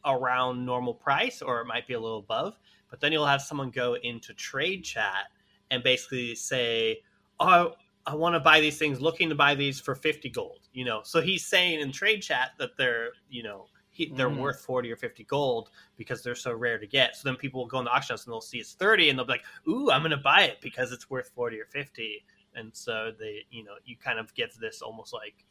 [0.06, 2.58] around normal price or it might be a little above,
[2.90, 5.26] but then you'll have someone go into trade chat
[5.70, 7.02] and basically say,
[7.40, 7.76] "Oh,
[8.06, 11.02] I want to buy these things, looking to buy these for 50 gold." You know,
[11.04, 13.68] so he's saying in trade chat that they're, you know,
[13.98, 14.38] he, they're Mm.
[14.38, 17.16] worth 40 or 50 gold because they're so rare to get.
[17.16, 19.18] So then people will go in the auction house and they'll see it's 30 and
[19.18, 22.24] they'll be like, "Ooh, I'm going to buy it because it's worth 40 or 50."
[22.56, 25.46] And so they, you know, you kind of get this almost like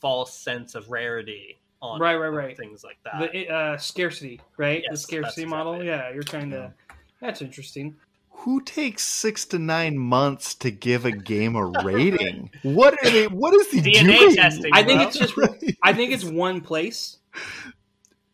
[0.00, 2.56] false sense of rarity on Right, right, right.
[2.56, 3.32] things like that.
[3.32, 4.82] the uh, scarcity, right?
[4.90, 5.80] the scarcity that's model.
[5.80, 5.86] it.
[5.86, 6.72] Yeah, you're trying to.
[7.20, 7.96] That's interesting.
[8.40, 12.50] Who takes six to nine months to give a game a rating?
[12.62, 13.26] what are they?
[13.26, 14.36] What is the DNA doing?
[14.36, 15.08] testing, I think bro.
[15.08, 15.34] it's just.
[15.82, 17.18] I think it's one place.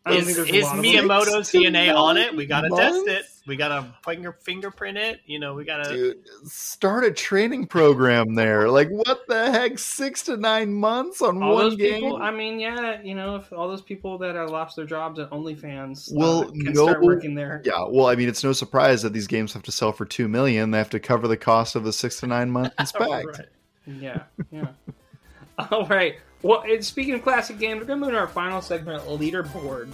[0.05, 1.09] I don't is, think there's is lot of Mia- them.
[1.09, 2.35] Miyamoto's DNA on it?
[2.35, 3.25] We gotta test it.
[3.47, 5.21] We gotta finger fingerprint it.
[5.25, 5.93] You know, we gotta.
[5.95, 8.69] Dude, start a training program there.
[8.69, 9.79] Like, what the heck?
[9.79, 12.01] Six to nine months on all one game?
[12.01, 12.17] people.
[12.21, 15.29] I mean, yeah, you know, if all those people that have lost their jobs at
[15.31, 17.61] OnlyFans, uh, Well, can no- start working there.
[17.65, 20.27] yeah, well, I mean, it's no surprise that these games have to sell for two
[20.27, 20.71] million.
[20.71, 23.09] They have to cover the cost of a six to nine month inspect.
[23.09, 23.47] Right.
[23.85, 24.67] Yeah, yeah.
[25.71, 26.15] All right.
[26.43, 29.89] Well, speaking of classic games, we're going to move to our final segment, leaderboard.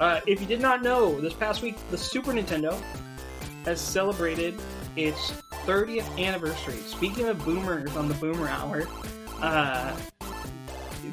[0.00, 2.76] Uh, if you did not know, this past week, the Super Nintendo
[3.64, 4.56] has celebrated
[4.96, 5.34] its
[5.66, 6.78] 30th anniversary.
[6.78, 8.88] Speaking of boomers on the Boomer Hour,
[9.40, 9.96] uh,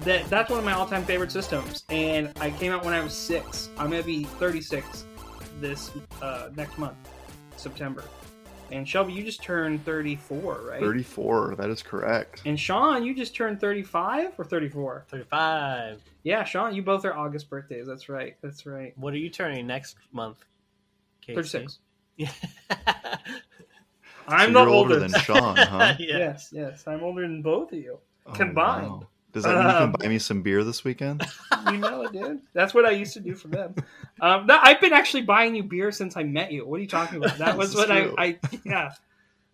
[0.04, 3.14] that that's one of my all-time favorite systems, and I came out when I was
[3.14, 3.70] six.
[3.78, 5.06] I'm to be 36
[5.60, 5.92] this
[6.24, 6.98] uh, next month,
[7.56, 8.04] September.
[8.72, 10.80] And Shelby, you just turned 34, right?
[10.80, 12.42] 34, that is correct.
[12.46, 15.06] And Sean, you just turned 35 or 34?
[15.10, 16.02] Thirty-five.
[16.24, 17.86] Yeah, Sean, you both are August birthdays.
[17.88, 18.38] That's right.
[18.42, 18.98] That's right.
[18.98, 20.38] What are you turning next month?
[21.22, 21.36] Casey?
[21.36, 21.80] 36.
[22.18, 22.32] Yeah.
[24.28, 25.14] I'm So the you're older oldest.
[25.14, 25.96] than Sean, huh?
[26.00, 26.18] yeah.
[26.18, 26.84] Yes, yes.
[26.88, 27.98] I'm older than both of you.
[28.26, 28.88] Oh, Combined.
[28.92, 29.08] wow.
[29.34, 31.26] Does that mean you Um, can buy me some beer this weekend?
[31.72, 32.42] You know it, dude.
[32.54, 33.76] That's what I used to do for them.
[34.20, 36.66] Um, no, I've been actually buying you beer since I met you.
[36.66, 37.38] What are you talking about?
[37.38, 38.10] That was what I.
[38.18, 38.94] I, yeah.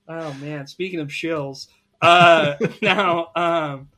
[0.07, 1.67] Oh man, speaking of shills,
[2.01, 3.89] uh, now, um,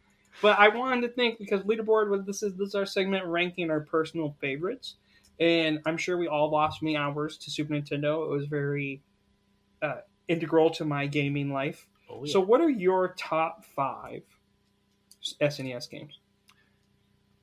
[0.41, 3.69] but I wanted to think because leaderboard was this is this is our segment ranking
[3.69, 4.95] our personal favorites,
[5.39, 8.25] and I'm sure we all lost many hours to Super Nintendo.
[8.25, 9.03] It was very
[9.83, 11.87] uh, integral to my gaming life.
[12.09, 12.33] Oh, yeah.
[12.33, 14.23] So, what are your top five
[15.41, 16.19] SNES games?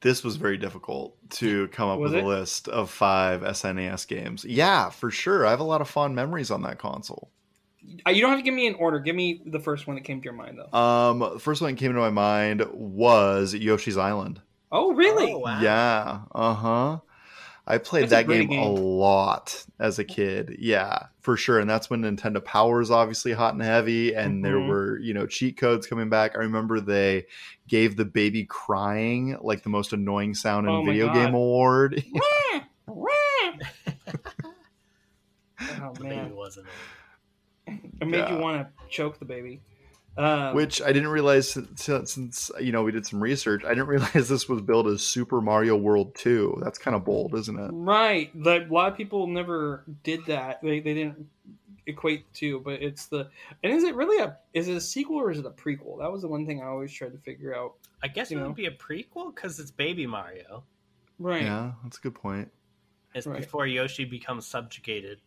[0.00, 2.24] This was very difficult to come up Was with it?
[2.24, 4.44] a list of five SNES games.
[4.44, 5.46] Yeah, for sure.
[5.46, 7.30] I have a lot of fond memories on that console.
[8.06, 8.98] Uh, You don't have to give me an order.
[8.98, 10.78] Give me the first one that came to your mind, though.
[10.78, 14.40] Um, the first one that came to my mind was Yoshi's Island.
[14.70, 15.32] Oh, really?
[15.32, 15.60] Oh, wow.
[15.60, 16.98] Yeah, uh huh.
[17.68, 20.56] I played That's that great game, a lot as a kid.
[20.60, 21.58] Yeah, for sure.
[21.58, 24.68] And that's when Nintendo Power was obviously hot and heavy, and there Mhm.
[24.68, 26.36] were you know cheat codes coming back.
[26.36, 27.26] I remember they
[27.66, 31.14] gave the baby crying like the most annoying sound in Oh video God.
[31.14, 32.04] game award.
[32.88, 33.42] oh
[35.94, 36.66] The baby man, wasn't
[37.66, 37.80] it.
[38.00, 39.60] it made you want to choke the baby.
[40.18, 43.64] Um, Which I didn't realize since, since you know we did some research.
[43.64, 46.58] I didn't realize this was billed as Super Mario World Two.
[46.62, 47.70] That's kind of bold, isn't it?
[47.72, 48.30] right?
[48.34, 50.62] Like a lot of people never did that.
[50.62, 51.28] They they didn't
[51.86, 53.28] equate to, but it's the
[53.62, 55.98] and is it really a is it a sequel or is it a prequel?
[56.00, 57.74] That was the one thing I always tried to figure out.
[58.02, 58.46] I guess it know.
[58.46, 60.64] would be a prequel because it's Baby Mario.
[61.18, 61.42] Right.
[61.42, 62.50] Yeah, that's a good point.
[63.14, 63.40] It's Right.
[63.40, 65.20] before Yoshi becomes subjugated.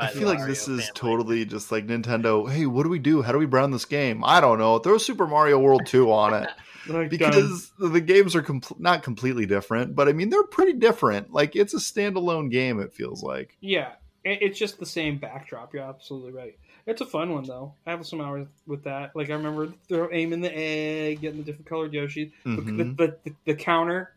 [0.00, 0.92] By I the feel like Mario this is family.
[0.94, 2.50] totally just like Nintendo.
[2.50, 3.22] Hey, what do we do?
[3.22, 4.22] How do we brand this game?
[4.24, 4.78] I don't know.
[4.78, 6.48] Throw Super Mario World 2 on it
[6.86, 10.72] Like, um, because the games are com- not completely different, but I mean, they're pretty
[10.72, 11.30] different.
[11.32, 13.56] Like, it's a standalone game, it feels like.
[13.60, 13.92] Yeah,
[14.24, 15.74] it's just the same backdrop.
[15.74, 16.58] You're absolutely right.
[16.86, 17.74] It's a fun one though.
[17.86, 19.14] I have some hours with that.
[19.14, 22.96] Like I remember throw aiming the egg, getting the different colored Yoshi, the, Mhm.
[22.96, 24.14] the, the, the counter,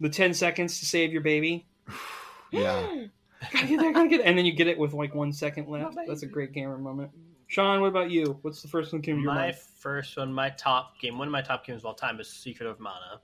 [0.00, 1.64] the ten seconds to save your baby.
[2.50, 3.04] Yeah.
[3.52, 4.26] gotta get there, gotta get it.
[4.26, 5.94] And then you get it with like one second left.
[5.94, 7.10] My That's a great gamer moment.
[7.46, 8.38] Sean, what about you?
[8.42, 9.38] What's the first one that came to your mind?
[9.40, 9.56] My mind?
[9.78, 12.68] first one, my top game, one of my top games of all time is Secret
[12.68, 13.20] of Mana.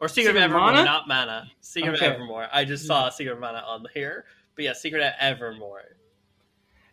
[0.00, 0.84] Or Secret, Secret of of Evermore, Mana?
[0.84, 1.50] not Mana.
[1.60, 2.06] Secret Okay.
[2.06, 2.48] of Evermore.
[2.52, 4.24] I just saw Secret of Mana on here.
[4.56, 5.96] But yeah, Secret of Evermore.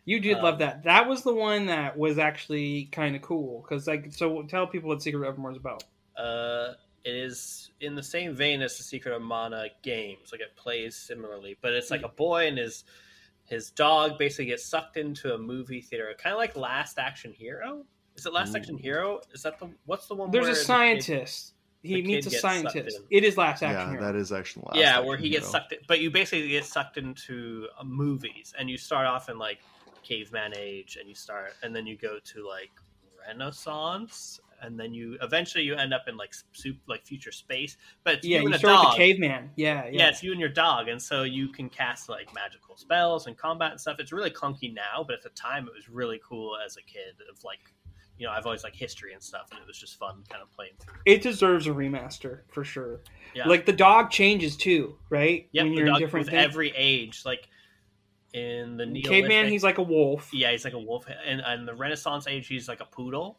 [0.04, 0.84] You did Um, love that.
[0.84, 4.42] That was the one that was actually kind of cool because like so.
[4.42, 5.84] Tell people what Secret of Evermore is about.
[6.16, 6.74] Uh,
[7.04, 10.30] it is in the same vein as the Secret of Mana games.
[10.32, 12.84] Like it plays similarly, but it's like a boy and his
[13.44, 17.84] his dog basically gets sucked into a movie theater, kind of like Last Action Hero.
[18.16, 19.20] Is it Last Action Hero?
[19.32, 20.30] Is that the what's the one?
[20.30, 21.54] There's where a the kid- scientist.
[21.82, 23.00] he meets a kid gets sucked scientist.
[23.10, 24.02] It is last action yeah, hero.
[24.02, 25.52] that is actually last yeah, where he gets Hero.
[25.52, 29.38] sucked in, but you basically get sucked into uh, movies, and you start off in
[29.38, 29.58] like
[30.02, 32.70] caveman age, and you start, and then you go to like
[33.26, 37.76] Renaissance, and then you eventually you end up in like soup, like future space.
[38.04, 38.86] But it's yeah, you you and a dog.
[38.86, 39.50] with the caveman.
[39.56, 39.90] Yeah, yeah.
[39.90, 43.36] yeah, it's you and your dog, and so you can cast like magical spells and
[43.36, 43.96] combat and stuff.
[43.98, 47.14] It's really clunky now, but at the time it was really cool as a kid.
[47.30, 47.60] Of like,
[48.18, 50.50] you know, I've always liked history and stuff, and it was just fun kind of
[50.50, 51.00] playing through.
[51.06, 53.00] It deserves a remaster for sure.
[53.34, 53.48] Yeah.
[53.48, 55.48] Like the dog changes too, right?
[55.52, 56.44] Yeah, when the in dog different with things.
[56.44, 57.48] every age, like
[58.32, 60.30] in the Neolithic, caveman, he's like a wolf.
[60.32, 63.38] yeah, he's like a wolf, and in the Renaissance age, he's like a poodle.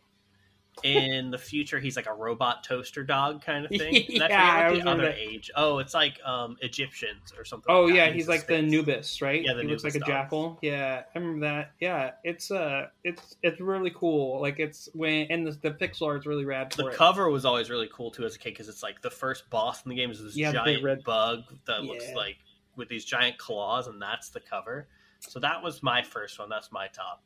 [0.84, 4.04] In the future, he's like a robot toaster dog kind of thing.
[4.14, 5.18] And I Yeah, I forget what the other that.
[5.20, 5.52] age.
[5.56, 7.66] Oh, it's like um Egyptians or something.
[7.74, 8.72] Oh like yeah, He's he's like the Sphinx.
[8.72, 9.44] Nubis, right?
[9.44, 10.58] Yeah, the he looks like Nubis a jackal.
[10.62, 11.72] Yeah, I remember that.
[11.80, 14.42] Yeah, it's uh, it's it's really cool.
[14.42, 16.96] Like it's when and the, the pixel art's really rad The it.
[16.96, 19.84] cover was always really cool too as a kid because it's like the first boss
[19.86, 22.38] in the game is this Yeah, giant red- bug that looks like
[22.76, 24.88] with these giant claws, and that's the cover.
[25.20, 26.50] So that was my first one.
[26.50, 27.22] That's my top.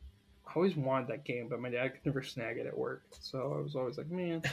[0.48, 3.56] I always wanted that game, but my dad could never snag it at work, so
[3.58, 4.41] I was always like, man.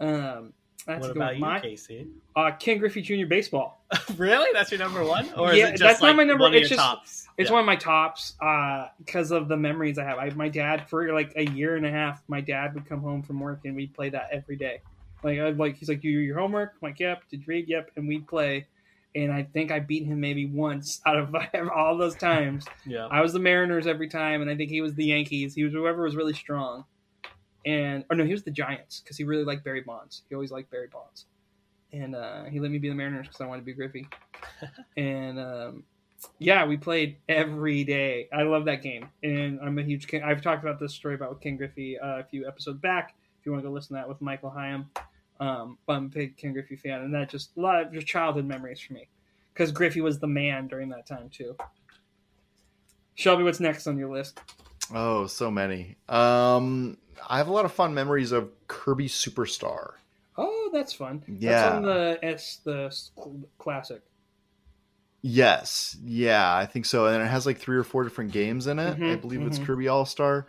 [0.00, 0.54] Um,
[0.86, 2.06] that's what about you, My Casey?
[2.34, 3.26] uh, Ken Griffey Jr.
[3.26, 3.84] baseball.
[4.16, 4.48] really?
[4.54, 6.70] That's your number one, or Yeah, is it just that's not my number- One it's
[6.70, 7.28] just- tops.
[7.36, 7.54] It's Yeah.
[7.54, 8.34] one of my tops
[8.98, 10.18] because of the memories I have.
[10.18, 13.22] I, my dad, for like a year and a half, my dad would come home
[13.22, 14.80] from work and we'd play that every day.
[15.22, 17.68] Like I'd like he's like, "You do your homework?" I'm like, "Yep." Did you read?
[17.68, 17.90] Yep.
[17.96, 18.66] And we'd play.
[19.14, 21.34] And I think I beat him maybe once out of
[21.74, 22.66] all those times.
[22.86, 23.06] Yeah.
[23.06, 25.54] I was the Mariners every time, and I think he was the Yankees.
[25.54, 26.84] He was whoever was really strong.
[27.66, 30.22] And or no, he was the Giants because he really liked Barry Bonds.
[30.28, 31.26] He always liked Barry Bonds,
[31.92, 34.08] and uh, he let me be the Mariners because I wanted to be Griffey.
[34.96, 35.84] and um,
[36.38, 38.28] yeah, we played every day.
[38.32, 40.06] I love that game, and I'm a huge.
[40.06, 43.14] King, I've talked about this story about King Griffey uh, a few episodes back.
[43.38, 44.86] If you want to go listen to that with Michael Hyam,
[45.40, 48.06] um, but I'm a big King Griffey fan, and that just a lot of just
[48.06, 49.08] childhood memories for me
[49.52, 51.56] because Griffey was the man during that time too.
[53.14, 54.40] Shelby, what's next on your list?
[54.94, 55.96] Oh, so many.
[56.08, 56.96] Um,
[57.28, 59.94] I have a lot of fun memories of Kirby Superstar.
[60.36, 61.22] Oh, that's fun.
[61.26, 61.50] Yeah.
[61.50, 62.92] That's on the S the
[63.58, 64.02] classic.
[65.22, 67.06] Yes, yeah, I think so.
[67.06, 69.00] And it has like three or four different games in it.
[69.06, 69.66] I Mhm, believe it's mhm.
[69.66, 70.46] Kirby All Star.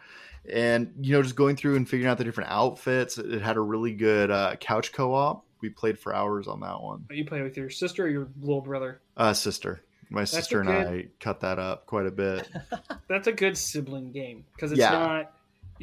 [0.49, 3.17] And you know, just going through and figuring out the different outfits.
[3.17, 5.45] It had a really good uh, couch co-op.
[5.61, 7.05] We played for hours on that one.
[7.11, 9.01] You play with your sister or your little brother.
[9.15, 12.49] Uh, sister, my a sister and good- I cut that up quite a bit.
[13.07, 14.91] That's a good sibling game because it's Yeah.
[14.91, 15.33] not.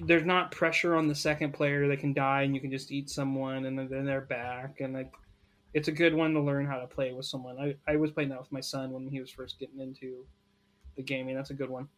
[0.00, 1.86] There's not pressure on the second player.
[1.88, 4.92] They can die and you can just eat someone and then then they're back and
[4.94, 5.12] like,
[5.74, 7.58] it's a good one to learn how to play with someone.
[7.58, 10.24] I, I was playing that with my son when he was first getting into
[10.96, 11.34] the gaming.
[11.36, 11.88] That's a good one.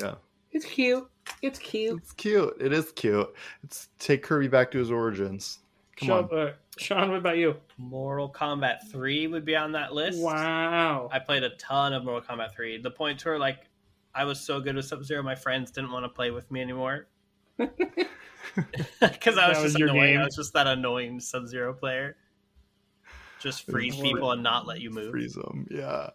[0.00, 0.14] Yeah.
[0.52, 1.08] It's cute.
[1.42, 1.98] It's cute.
[2.02, 2.56] It's cute.
[2.60, 3.28] It is cute.
[3.62, 5.58] It's take Kirby back to his origins.
[5.96, 6.38] Come Sean, on.
[6.38, 7.56] uh, Sean, what about you?
[7.76, 10.20] Mortal Kombat 3 would be on that list.
[10.22, 11.08] Wow.
[11.12, 12.78] I played a ton of Mortal Kombat 3.
[12.80, 13.66] The point where like
[14.14, 16.60] I was so good with Sub Zero, my friends didn't want to play with me
[16.60, 17.08] anymore.
[19.00, 20.14] Because I was was just your annoying.
[20.14, 20.20] game.
[20.20, 22.16] I was just that annoying Sub Zero player.
[23.40, 25.10] Just freeze people and not let you move.
[25.10, 25.66] Freeze them.
[25.70, 26.10] Yeah.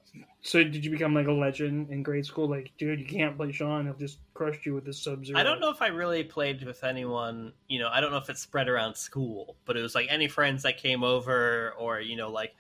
[0.46, 2.50] So did you become like a legend in grade school?
[2.50, 3.86] Like, dude, you can't play Sean.
[3.86, 5.40] He'll just crush you with his sub zero.
[5.40, 8.30] I don't know if I really played with anyone, you know, I don't know if
[8.30, 12.18] it spread around school, but it was like any friends that came over or, you
[12.18, 12.56] know, like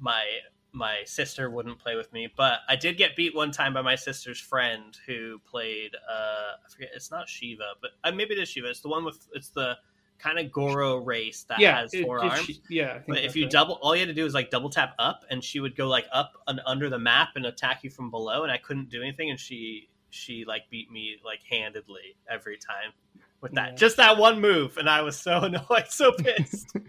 [0.00, 0.24] my
[0.72, 3.94] my sister wouldn't play with me, but I did get beat one time by my
[3.94, 8.48] sister's friend who played uh I forget it's not Sheeva, but uh, maybe it is
[8.48, 8.70] Sheeva.
[8.70, 9.76] It's the one with it's the
[10.20, 12.44] kind of Goro race that Yeah, has four it- arms.
[12.44, 12.90] she- yeah.
[12.90, 13.52] I think But if you right.
[13.52, 15.88] double, all you had to do was like double tap up, and she would go
[15.88, 19.02] like up and under the map and attack you from below, and I couldn't do
[19.02, 22.92] anything, and she she like beat me like handedly every time
[23.40, 23.76] with that Yeah.
[23.76, 26.74] just that one move, and I was so annoyed, so pissed.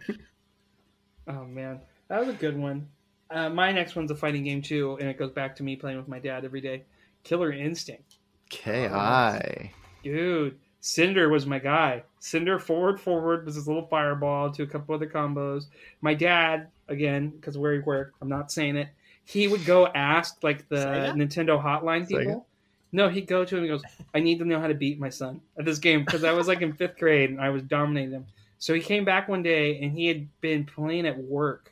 [1.28, 2.88] Oh man, that was a good one.
[3.30, 5.98] Uh, my next one's a fighting game too, and it goes back to me playing
[5.98, 6.84] with my dad every day.
[7.24, 8.18] Killer Instinct,
[8.50, 8.88] Ki.
[10.04, 10.60] dude.
[10.82, 12.04] Cinder was my guy.
[12.20, 15.66] Cinder forward forward was his little fireball to a couple other combos.
[16.02, 18.90] My dad, again, because where he worked, I'm not saying it.
[19.24, 21.14] He would go ask like the Sega?
[21.14, 22.20] Nintendo hotline Sega?
[22.20, 22.48] people.
[22.92, 25.00] No, he'd go to him and he goes, I need to know how to beat
[25.00, 27.62] my son at this game because I was like in fifth grade and I was
[27.64, 28.26] dominating him.
[28.58, 31.72] So he came back one day and he had been playing at work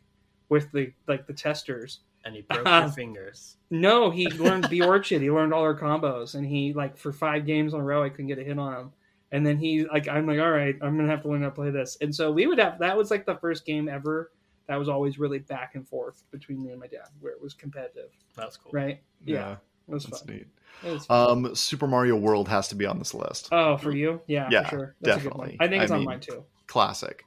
[0.50, 2.00] with the like the testers.
[2.26, 3.58] and he broke your fingers.
[3.72, 5.22] No, he learned the orchid.
[5.22, 8.10] He learned all our combos and he like for five games in a row I
[8.10, 8.92] couldn't get a hit on him.
[9.32, 11.56] And then he like I'm like, all right, I'm gonna have to learn how to
[11.56, 11.98] play this.
[12.02, 14.32] And so we would have that was like the first game ever
[14.68, 17.54] that was always really back and forth between me and my dad, where it was
[17.54, 18.10] competitive.
[18.36, 18.72] That's cool.
[18.72, 19.02] Right?
[19.26, 19.56] Yeah.
[19.88, 20.36] It was That's fun.
[20.36, 20.48] neat.
[20.86, 21.46] It was fun.
[21.46, 23.50] Um, Super Mario World has to be on this list.
[23.52, 24.22] oh, for you?
[24.28, 24.96] Yeah, yeah, for sure.
[25.02, 25.58] That's A good definitely.
[25.60, 25.68] one.
[25.68, 26.44] I think it's I on mean- mine too.
[26.68, 27.26] Classic,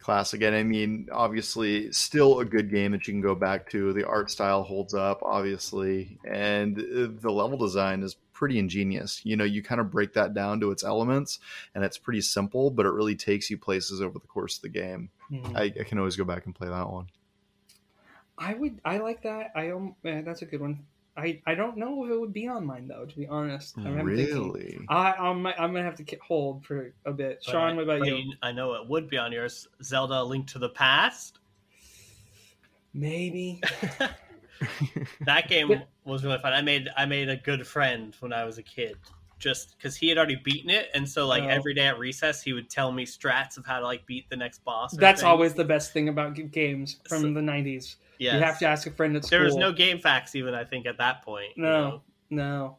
[0.00, 0.42] classic.
[0.42, 3.92] And I mean, obviously, still a good game that you can go back to.
[3.92, 9.20] The art style holds up, obviously, and the level design is pretty ingenious.
[9.24, 11.38] You know, you kind of break that down to its elements,
[11.74, 14.68] and it's pretty simple, but it really takes you places over the course of the
[14.70, 15.10] game.
[15.30, 15.56] Mhm.
[15.56, 17.06] I, I can always go back and play that one.
[18.38, 18.80] I would.
[18.84, 19.52] I like that.
[19.54, 19.94] I um.
[20.04, 20.86] eh, that's a good one.
[21.20, 23.04] I I don't know if it would be on mine though.
[23.04, 24.34] To be honest, I'm having thinking.
[24.34, 24.78] Really?
[24.88, 27.42] I I'm, I'm gonna have to hold for a bit.
[27.44, 28.32] But Sean, I- what about but you?
[28.42, 29.68] I know it would be on yours.
[29.82, 31.38] Zelda: Link to the Past.
[32.94, 33.60] Maybe.
[35.24, 35.70] That game
[36.04, 36.52] was really fun.
[36.52, 38.96] I made I made a good friend when I was a kid,
[39.38, 41.48] just because he had already beaten it, and so like Oh.
[41.48, 44.36] every day at recess, he would tell me strats of how to like beat the
[44.36, 44.92] next boss.
[44.94, 45.30] That's thing.
[45.30, 47.96] always the best thing about games from So- the '90s.
[48.20, 48.34] Yes.
[48.34, 49.38] You have to ask a friend at school.
[49.38, 50.54] There was no GameFAQs even.
[50.54, 51.56] I think at that point.
[51.56, 52.02] you No, know.
[52.28, 52.76] no.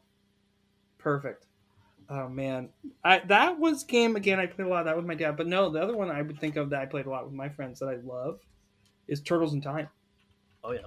[0.99, 1.47] Perfect.
[2.09, 2.69] Oh man,
[3.03, 4.39] I that was game again.
[4.39, 6.21] I played a lot of that with my dad, but no, the other one I
[6.21, 8.39] would think of that I played a lot with my friends that I love
[9.07, 9.87] is Turtles in Time.
[10.63, 10.81] Oh yeah.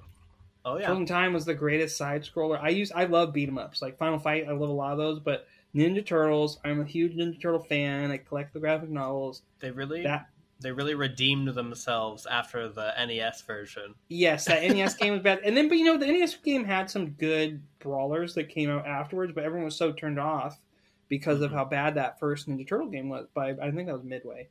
[0.64, 0.82] Oh yeah.
[0.86, 2.60] Turtles in Time was the greatest side scroller.
[2.62, 4.46] I use I love beat 'em ups like Final Fight.
[4.46, 6.58] I love a lot of those, but Ninja Turtles.
[6.64, 8.10] I'm a huge Ninja Turtle fan.
[8.12, 9.42] I collect the graphic novels.
[9.60, 10.28] They really That
[10.60, 13.94] they really redeemed themselves after the NES version.
[14.08, 16.90] yes, that NES game was bad, and then but you know the NES game had
[16.90, 20.58] some good brawlers that came out afterwards, but everyone was so turned off
[21.08, 21.54] because of Mhm.
[21.54, 23.26] how bad that first Ninja Turtle game was.
[23.34, 24.48] By I think that was Midway,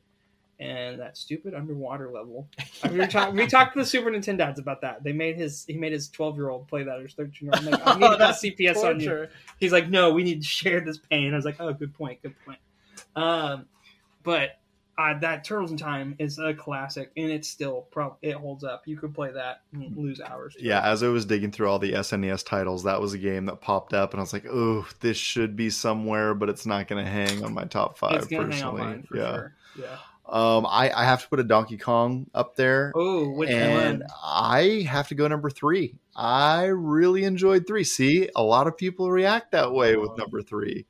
[0.60, 2.48] and that stupid underwater level.
[2.84, 5.02] I mean, we, talked, we talked to the Super Nintendo dads about that.
[5.02, 7.64] They made his he made his twelve year old play that or thirteen year old.
[7.64, 9.26] Like, I need to call That's CPS on you.
[9.58, 11.32] He's like, no, we need to share this pain.
[11.32, 12.58] I was like, oh, good point, good point.
[13.16, 13.66] Um,
[14.22, 14.60] but
[14.96, 18.82] uh, that Turtles in Time is a classic, and it's still pro- it holds up.
[18.86, 20.56] You could play that and lose hours.
[20.58, 20.92] Yeah, it.
[20.92, 23.92] as I was digging through all the SNES titles, that was a game that popped
[23.94, 27.10] up, and I was like, "Oh, this should be somewhere, but it's not going to
[27.10, 29.54] hang on my top five it's gonna hang on personally." yeah, sure.
[29.76, 29.96] Yeah.
[30.28, 34.08] um, I, I have to put a Donkey Kong up there, Oh, which and one?
[34.24, 35.96] I have to go number three.
[36.16, 37.82] I really enjoyed three.
[37.82, 40.16] See, a lot of people react that way with Oh.
[40.16, 40.86] number three.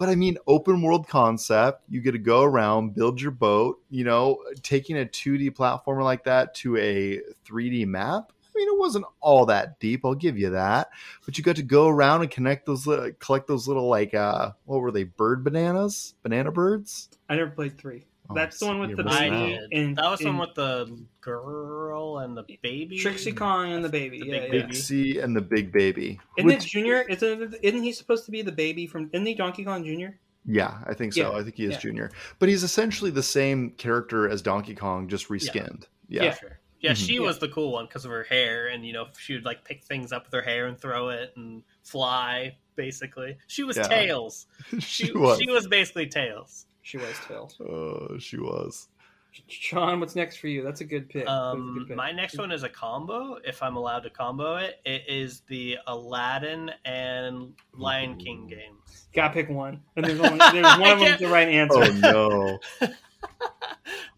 [0.00, 1.82] But I mean, open world concept.
[1.90, 3.82] You get to go around, build your boat.
[3.90, 8.32] You know, taking a 2D platformer like that to a 3D map.
[8.42, 10.06] I mean, it wasn't all that deep.
[10.06, 10.88] I'll give you that.
[11.26, 12.88] But you got to go around and connect those,
[13.18, 15.04] collect those little like, uh, what were they?
[15.04, 17.10] Bird bananas, banana birds.
[17.28, 18.06] I never played three.
[18.30, 19.72] Oh, That's the one with the missing baby did.
[19.72, 22.98] and- that was the one with the girl and the baby.
[22.98, 24.20] Trixie Kong and the baby.
[24.20, 24.80] The yeah, big yeah.
[24.88, 25.18] baby.
[25.18, 26.20] And the big baby.
[26.38, 27.02] Isn't it Junior?
[27.02, 29.10] Isn't isn't he supposed to be the baby from?
[29.12, 30.18] Isn't he Donkey Kong Junior?
[30.46, 31.32] Yeah, I think so.
[31.32, 31.78] Yeah, I think he is yeah.
[31.80, 35.84] Junior, but he's essentially the same character as Donkey Kong, just reskinned.
[36.08, 36.34] Yeah, Yeah.
[36.34, 36.58] Sure.
[36.80, 37.06] Yeah, Mhm.
[37.06, 37.20] she Yeah.
[37.20, 39.84] was the cool one because of her hair, and you know she would like pick
[39.84, 42.56] things up with her hair and throw it and fly.
[42.76, 43.82] Basically, she was Yeah.
[43.82, 44.46] Tails.
[44.78, 45.38] she, She, was.
[45.38, 46.64] She was basically Tails.
[46.90, 47.56] She was Tails.
[47.60, 48.88] Oh, she was.
[49.46, 50.64] Sean, what's next for you?
[50.64, 51.24] That's a good pick.
[51.24, 51.96] That's a good Um, pick.
[51.96, 53.36] my next one is a combo.
[53.44, 59.06] If I'm allowed to combo it, it is the Aladdin and Lion King games.
[59.14, 61.78] Gotta pick one, and there's only there's one of them can't- the right answer.
[62.02, 62.88] Oh no!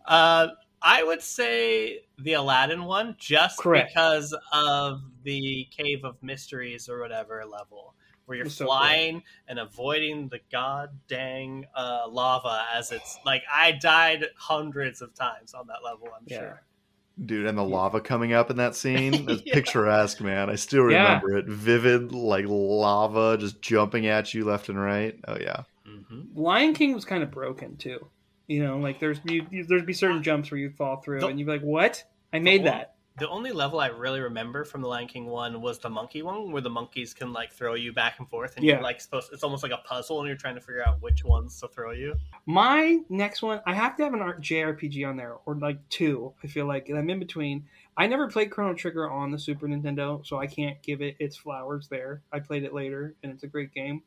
[0.06, 0.48] Uh,
[0.82, 3.92] I would say the Aladdin one, just Correct.
[3.94, 7.94] because of the Cave of Mysteries or whatever level,
[8.32, 8.74] where you're It's so cool.
[8.76, 15.12] flying and avoiding the god dang uh, lava as it's like I died hundreds of
[15.14, 16.08] times on that level.
[16.16, 16.38] I'm Yeah.
[16.38, 16.62] sure.
[17.26, 19.52] Dude, and the lava coming up in that scene is Yeah.
[19.52, 20.48] picturesque, man.
[20.48, 21.02] I still Yeah.
[21.20, 21.46] remember it.
[21.46, 25.18] Vivid, like lava just jumping at you left and right.
[25.28, 25.64] Oh yeah.
[25.84, 28.08] hmm Lion King was kind of broken too.
[28.48, 31.26] You know, like there's you, you- there'd be certain jumps where you'd fall through, The-
[31.26, 32.02] and you'd be like, "What?
[32.32, 35.60] I made The that." The only level I really remember from the Lion King one
[35.60, 38.64] was the monkey one, where the monkeys can like throw you back and forth, and
[38.66, 38.74] Yeah.
[38.74, 39.32] you're like supposed.
[39.32, 41.92] It's almost like a puzzle, and you're trying to figure out which ones to throw
[41.92, 42.16] you.
[42.46, 46.34] My next one, I have to have an art JRPG on there, or like two.
[46.42, 47.64] I feel like and I'm in between.
[47.96, 51.36] I never played Chrono Trigger on the Super Nintendo, so I can't give it its
[51.36, 52.22] flowers there.
[52.32, 54.02] I played it later, and it's a great game.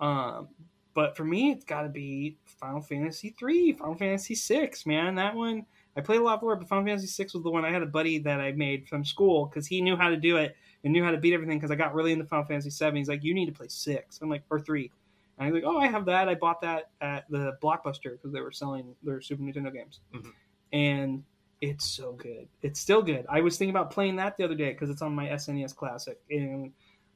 [0.00, 0.48] Um,
[0.94, 4.86] but for me, it's got to be Final Fantasy three, Final Fantasy six.
[4.86, 5.66] Man, that one
[5.96, 7.86] I played a lot more, but Final Fantasy six was the one I had a
[7.86, 11.02] buddy that I made from school because he knew how to do it and knew
[11.02, 11.58] how to beat everything.
[11.58, 12.96] Because I got really into Final Fantasy seven.
[12.96, 14.20] He's like, "You need to play six.
[14.20, 14.92] I'm like, "Or three.
[15.38, 16.28] And I was like, "Oh, I have that.
[16.28, 20.32] I bought that at the Blockbuster because they were selling their Super Nintendo games." Mhm.
[20.72, 21.24] And
[21.62, 22.48] it's so good.
[22.62, 23.24] It's still good.
[23.28, 26.20] I was thinking about playing that the other day because it's on my SNES Classic,
[26.30, 26.72] and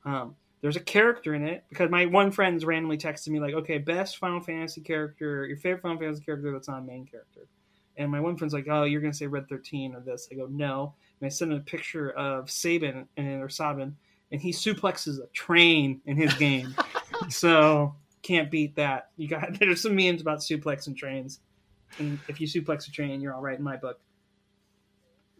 [0.06, 3.76] um, there's a character in it because my one friend's randomly texted me like, "Okay,
[3.78, 7.46] best Final Fantasy character, your favorite Final Fantasy character that's not a main character."
[8.00, 10.46] And my one friend's like, "Oh, you're gonna say Red 13 or this?" I go,
[10.46, 13.94] "No." And I sent him a picture of Saban and or Sabin,
[14.32, 16.74] and he suplexes a train in his game.
[17.28, 19.10] so can't beat that.
[19.18, 21.40] You got there's some memes about suplexing trains,
[21.98, 24.00] and if you suplex a train, you're all right in my book.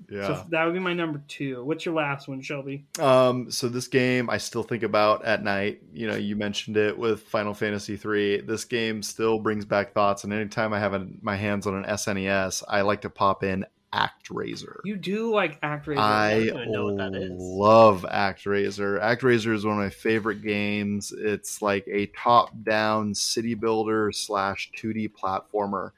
[0.08, 0.26] Yeah.
[0.26, 1.64] So that would be my number two.
[1.64, 2.86] What's your last one, Shelby?
[2.98, 5.82] Um, so this game I still think about at night.
[5.92, 8.40] You know, you mentioned it with Final Fantasy three.
[8.40, 11.84] This game still brings back thoughts, and anytime I have a, my hands on an
[11.84, 14.78] SNES, I like to pop in ActRaiser.
[14.84, 15.98] You do like ActRaiser.
[15.98, 17.32] I don't know what that is.
[17.34, 19.00] love ActRaiser.
[19.00, 21.12] ActRaiser is one of my favorite games.
[21.16, 25.90] It's like a top-down city builder slash 2D platformer,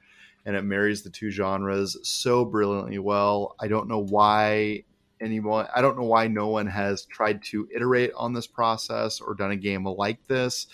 [0.45, 3.55] and it marries the two genres so brilliantly well.
[3.59, 4.83] I don't know why
[5.21, 5.67] anyone.
[5.73, 9.51] I don't know why no one has tried to iterate on this process or done
[9.51, 10.67] a game like this,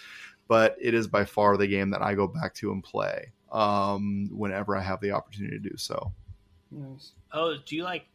[0.47, 4.29] but it is by far the game that I go back to and play um,
[4.31, 6.11] whenever I have the opportunity to do so.
[6.71, 7.13] Nice.
[7.31, 8.05] Oh, do you like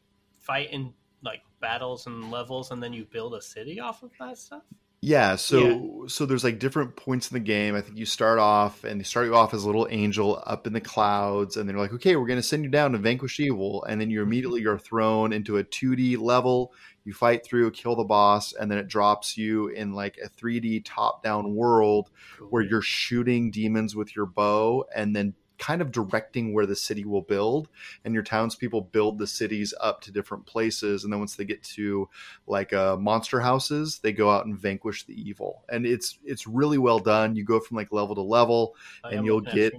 [0.40, 0.92] fight in
[1.22, 4.62] like battles and levels, and then you build a city off of that stuff?
[5.06, 7.74] Yeah, so so there's like different points in the game.
[7.74, 10.66] I think you start off and they start you off as a little angel up
[10.66, 13.84] in the clouds, and they're like, okay, we're gonna send you down to vanquish evil,
[13.84, 14.28] and then you mm-hmm.
[14.28, 16.72] immediately are thrown into a 2D level.
[17.04, 20.86] You fight through, kill the boss, and then it drops you in like a 3D
[20.86, 22.08] top-down world
[22.48, 27.04] where you're shooting demons with your bow, and then kind of directing where the city
[27.04, 27.68] will build
[28.04, 31.62] and your townspeople build the cities up to different places and then once they get
[31.62, 32.08] to
[32.46, 35.62] like uh, monster houses they go out and vanquish the evil.
[35.68, 37.36] And it's it's really well done.
[37.36, 38.74] You go from like level to level
[39.04, 39.72] I and you'll get.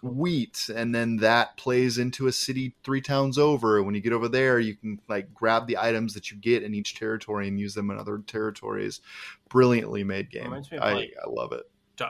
[0.00, 0.10] Cool.
[0.10, 3.82] wheat and then that plays into a city three towns over.
[3.82, 6.74] When you get over there you can like grab the items that you get in
[6.74, 9.00] each territory and use them in other territories.
[9.48, 10.52] Brilliantly made game.
[10.80, 11.68] I, like- I love it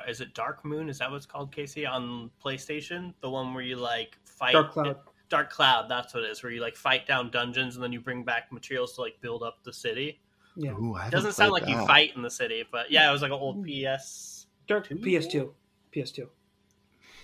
[0.09, 0.89] is it Dark Moon?
[0.89, 3.15] Is that what's called, Casey, on PlayStation?
[3.21, 4.97] The one where you like fight Dark Cloud.
[5.29, 5.89] Dark Cloud.
[5.89, 6.43] That's what it is.
[6.43, 9.43] Where you like fight down dungeons and then you bring back materials to like build
[9.43, 10.21] up the city.
[10.57, 10.73] Yeah.
[10.73, 13.13] Ooh, I It doesn't sound played like you fight in the city, but yeah, it
[13.13, 14.47] was like an old PS.
[14.67, 15.51] Dark PS2.
[15.95, 16.29] PS2.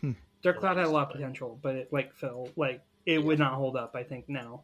[0.00, 0.12] Hmm.
[0.42, 3.54] Dark Cloud had a lot of potential, but it like fell like it would not
[3.54, 4.62] hold up, I think, now.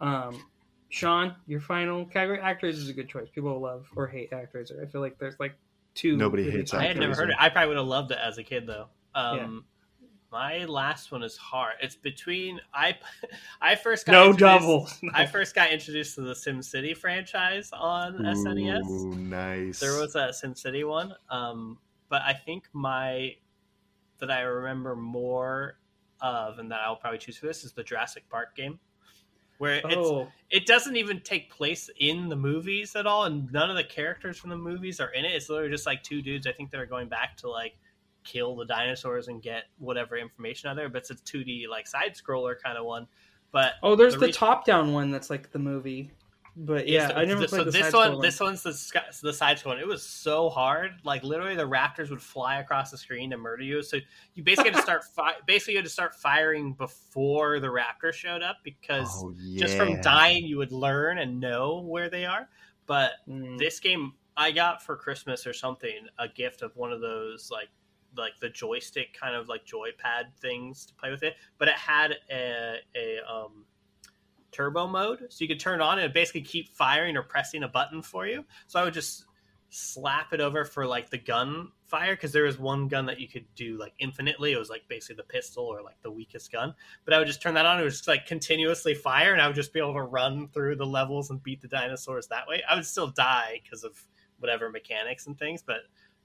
[0.00, 0.42] Um
[0.90, 3.28] Sean, your final category actors is a good choice.
[3.28, 4.82] People love or hate Actraiser.
[4.82, 5.54] I feel like there's like
[5.98, 7.36] two Nobody hates top I had never heard it.
[7.38, 8.86] I probably would have loved it as a kid though.
[9.14, 9.64] Um,
[10.30, 11.74] My last one is hard.
[11.80, 12.96] It's between I.
[13.62, 14.88] I first got No introduced- double.
[15.14, 19.16] I first got introduced to the SimCity franchise on SNES.
[19.16, 21.78] Nice There was a SimCity one, um,
[22.10, 23.34] but I think my
[24.18, 25.78] that I remember more
[26.20, 28.78] of, and that I'll probably choose for this is the Jurassic Park game,
[29.58, 33.70] where it's Oh, it doesn't even take place in the movies at all, and none
[33.70, 35.32] of the characters from the movies are in it.
[35.32, 36.46] It's literally just like two dudes.
[36.46, 37.74] I think they're going back to like
[38.24, 40.88] kill the dinosaurs and get whatever information out of there.
[40.88, 43.06] But it's a two D like side scroller kind of one.
[43.52, 46.10] But oh, there's the the, re- top down one that's like the movie.
[46.60, 48.06] But yeah, It's- I never th- played so the this one.
[48.08, 49.78] scroll This one's the sky- the side scroll.
[49.78, 50.96] It was so hard.
[51.04, 53.80] Like literally, the raptors would fly across the screen to murder you.
[53.80, 53.98] So
[54.34, 55.04] you basically had to start.
[55.14, 59.76] Fi- basically, you had to start firing before the raptor showed up because Oh, just
[59.76, 62.48] from dying, you would learn and know where they are.
[62.86, 63.56] But Mm.
[63.58, 67.68] this game, I got for Christmas or something a gift of one of those like
[68.16, 71.36] like the joystick kind of like joypad things to play with it.
[71.58, 73.64] But it had a, a um,
[74.52, 78.02] turbo mode, so you could turn on and basically keep firing or pressing a button
[78.02, 78.44] for you.
[78.66, 79.24] So I would just
[79.70, 83.28] slap it over for like the gun fire because there was one gun that you
[83.28, 84.52] could do like infinitely.
[84.52, 86.74] It was like basically the pistol or like the weakest gun.
[87.04, 87.80] But I would just turn that on.
[87.80, 90.76] It was just like continuously fire, and I would just be able to run through
[90.76, 92.62] the levels and beat the dinosaurs that way.
[92.68, 94.00] I would still die because of
[94.38, 95.78] whatever mechanics and things, but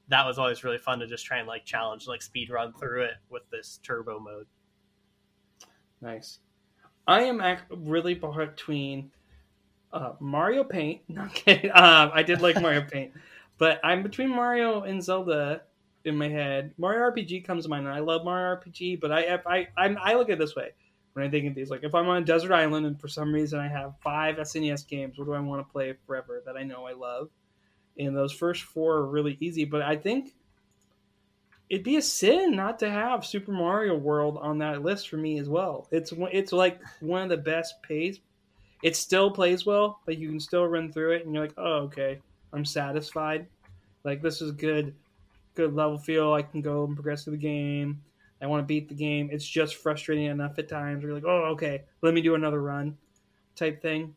[0.10, 3.04] that was always really fun to just try and like challenge, like speed run through
[3.04, 4.48] it with this turbo mode.
[6.02, 6.40] Nice.
[7.08, 9.12] I am really between
[9.92, 11.02] uh, Mario Paint.
[11.10, 11.72] No kidding.
[11.72, 13.14] Um, I did like Mario Paint,
[13.58, 15.62] but I'm between Mario and Zelda
[16.06, 16.74] in my head.
[16.78, 17.86] Mario RPG comes to mind.
[17.86, 20.72] and I love Mario RPG, but I I I'm, I look at it this way
[21.14, 21.70] when I think of these.
[21.70, 24.88] Like if I'm on a desert island and for some reason I have five SNES
[24.88, 27.30] games, what do I want to play forever that I know I love?
[27.98, 30.34] And those first four are really easy, but I think
[31.70, 35.40] it'd be a sin not to have Super Mario World on that list for me
[35.40, 35.88] as well.
[35.92, 38.20] It's it's like one of the best pays.
[38.82, 41.84] It still plays well, but you can still run through it, and you're like, oh
[41.84, 42.20] okay,
[42.52, 43.48] I'm satisfied.
[44.04, 44.94] Like this is good,
[45.56, 46.34] good level feel.
[46.34, 48.02] I can go and progress through the game.
[48.42, 49.30] I want to beat the game.
[49.32, 51.02] It's just frustrating enough at times.
[51.02, 52.98] You're like, oh okay, let me do another run,
[53.56, 54.14] type thing.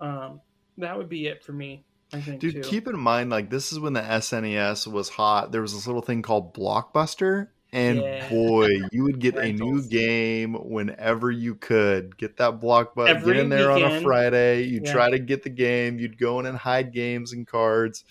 [0.00, 0.40] Um,
[0.78, 1.84] that would be it for me.
[2.12, 2.60] I think Dude, too.
[2.62, 5.52] keep in mind, like this is when the SNES was hot.
[5.52, 8.28] There was this little thing called Blockbuster, and Yeah.
[8.30, 12.16] boy, you would get a new game whenever you could.
[12.16, 14.00] Get that Blockbuster, Every get in there on a.
[14.00, 14.62] Friday.
[14.62, 14.92] You'd Yeah.
[14.92, 15.98] try to get the game.
[15.98, 18.04] You'd go in and hide games and cards.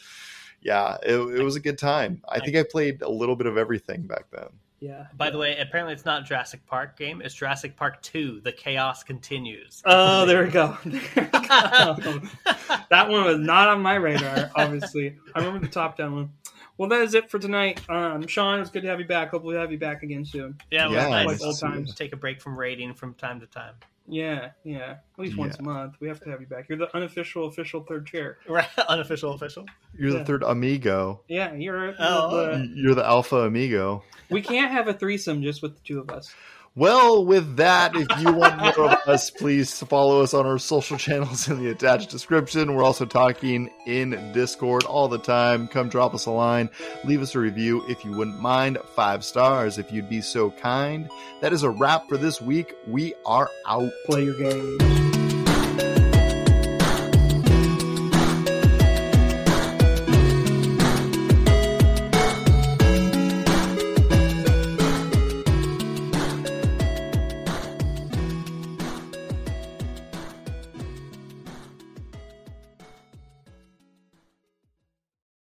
[0.61, 2.21] Yeah, it, it was a good time.
[2.27, 4.49] I think I played a little bit of everything back then.
[4.79, 5.07] Yeah.
[5.15, 7.21] By the way, apparently it's not Jurassic Park game.
[7.23, 8.41] It's Jurassic Park Two.
[8.41, 9.81] The chaos continues.
[9.85, 10.77] Oh, there we go.
[10.85, 12.21] There we go.
[12.89, 15.15] that one was not on my radar, obviously.
[15.33, 16.31] I remember the top down one.
[16.77, 17.81] Well, that is it for tonight.
[17.89, 19.31] Um, Sean, it's good to have you back.
[19.31, 20.57] Hopefully, we'll have you back again soon.
[20.69, 21.25] yeah, it was Yeah, nice.
[21.25, 21.71] like old to see you.
[21.73, 21.95] times.
[21.95, 23.73] Take a break from raiding from time to time.
[24.09, 24.91] Yeah, yeah.
[24.91, 25.63] At least once Yeah.
[25.63, 25.95] a month.
[25.99, 26.69] We have to have you back.
[26.69, 28.37] You're the unofficial, official third chair.
[28.47, 29.65] Right, unofficial, official.
[29.97, 31.21] You're the third amigo.
[31.27, 31.93] Yeah, you're.
[31.99, 32.57] Oh.
[32.57, 34.03] the- You're the alpha amigo.
[34.29, 36.33] we can't have a threesome just with the two of us.
[36.77, 40.95] Well, with that, if you want more of us, please follow us on our social
[40.99, 42.75] channels in the attached description.
[42.75, 45.67] We're also talking in Discord all the time.
[45.67, 46.69] Come drop us a line,
[47.03, 48.77] leave us a review if you wouldn't mind.
[48.95, 51.09] Five stars if you'd be so kind.
[51.41, 52.75] That is a wrap for this week.
[52.85, 53.89] We are out.
[54.05, 55.06] Play your game.